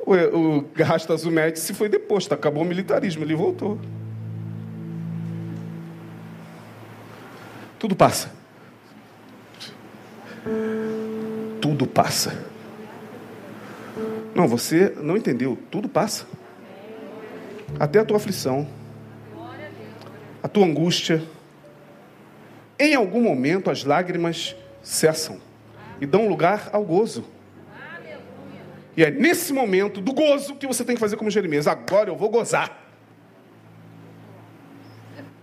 [0.00, 3.78] O, o Garrastazu Médici foi deposto, acabou o militarismo, ele voltou.
[7.78, 8.32] Tudo passa.
[11.60, 12.44] Tudo passa.
[14.34, 15.56] Não, você não entendeu.
[15.70, 16.26] Tudo passa.
[17.78, 18.66] Até a tua aflição
[20.42, 21.22] a tua angústia.
[22.78, 25.40] Em algum momento as lágrimas cessam
[26.00, 27.24] e dão lugar ao gozo.
[28.96, 32.16] E é nesse momento do gozo que você tem que fazer como Jeremias: agora eu
[32.16, 32.87] vou gozar.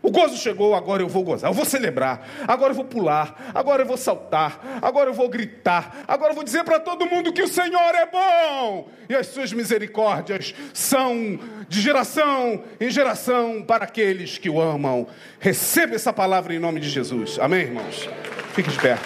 [0.06, 3.82] O gozo chegou, agora eu vou gozar, eu vou celebrar, agora eu vou pular, agora
[3.82, 7.42] eu vou saltar, agora eu vou gritar, agora eu vou dizer para todo mundo que
[7.42, 14.38] o Senhor é bom e as suas misericórdias são de geração em geração para aqueles
[14.38, 15.08] que o amam.
[15.40, 17.40] Receba essa palavra em nome de Jesus.
[17.40, 18.08] Amém, irmãos?
[18.54, 19.00] Fique de pé.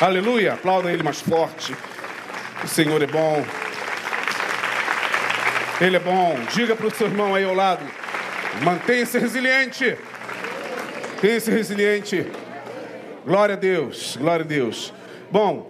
[0.00, 0.54] Aleluia.
[0.54, 1.72] Aplauda ele mais forte.
[2.64, 3.44] O Senhor é bom.
[5.80, 6.36] Ele é bom.
[6.52, 7.84] Diga para o seu irmão aí ao lado.
[8.62, 9.96] Mantenha-se resiliente.
[11.14, 12.26] Mantenha-se resiliente.
[13.24, 14.16] Glória a Deus.
[14.16, 14.92] Glória a Deus.
[15.30, 15.69] Bom.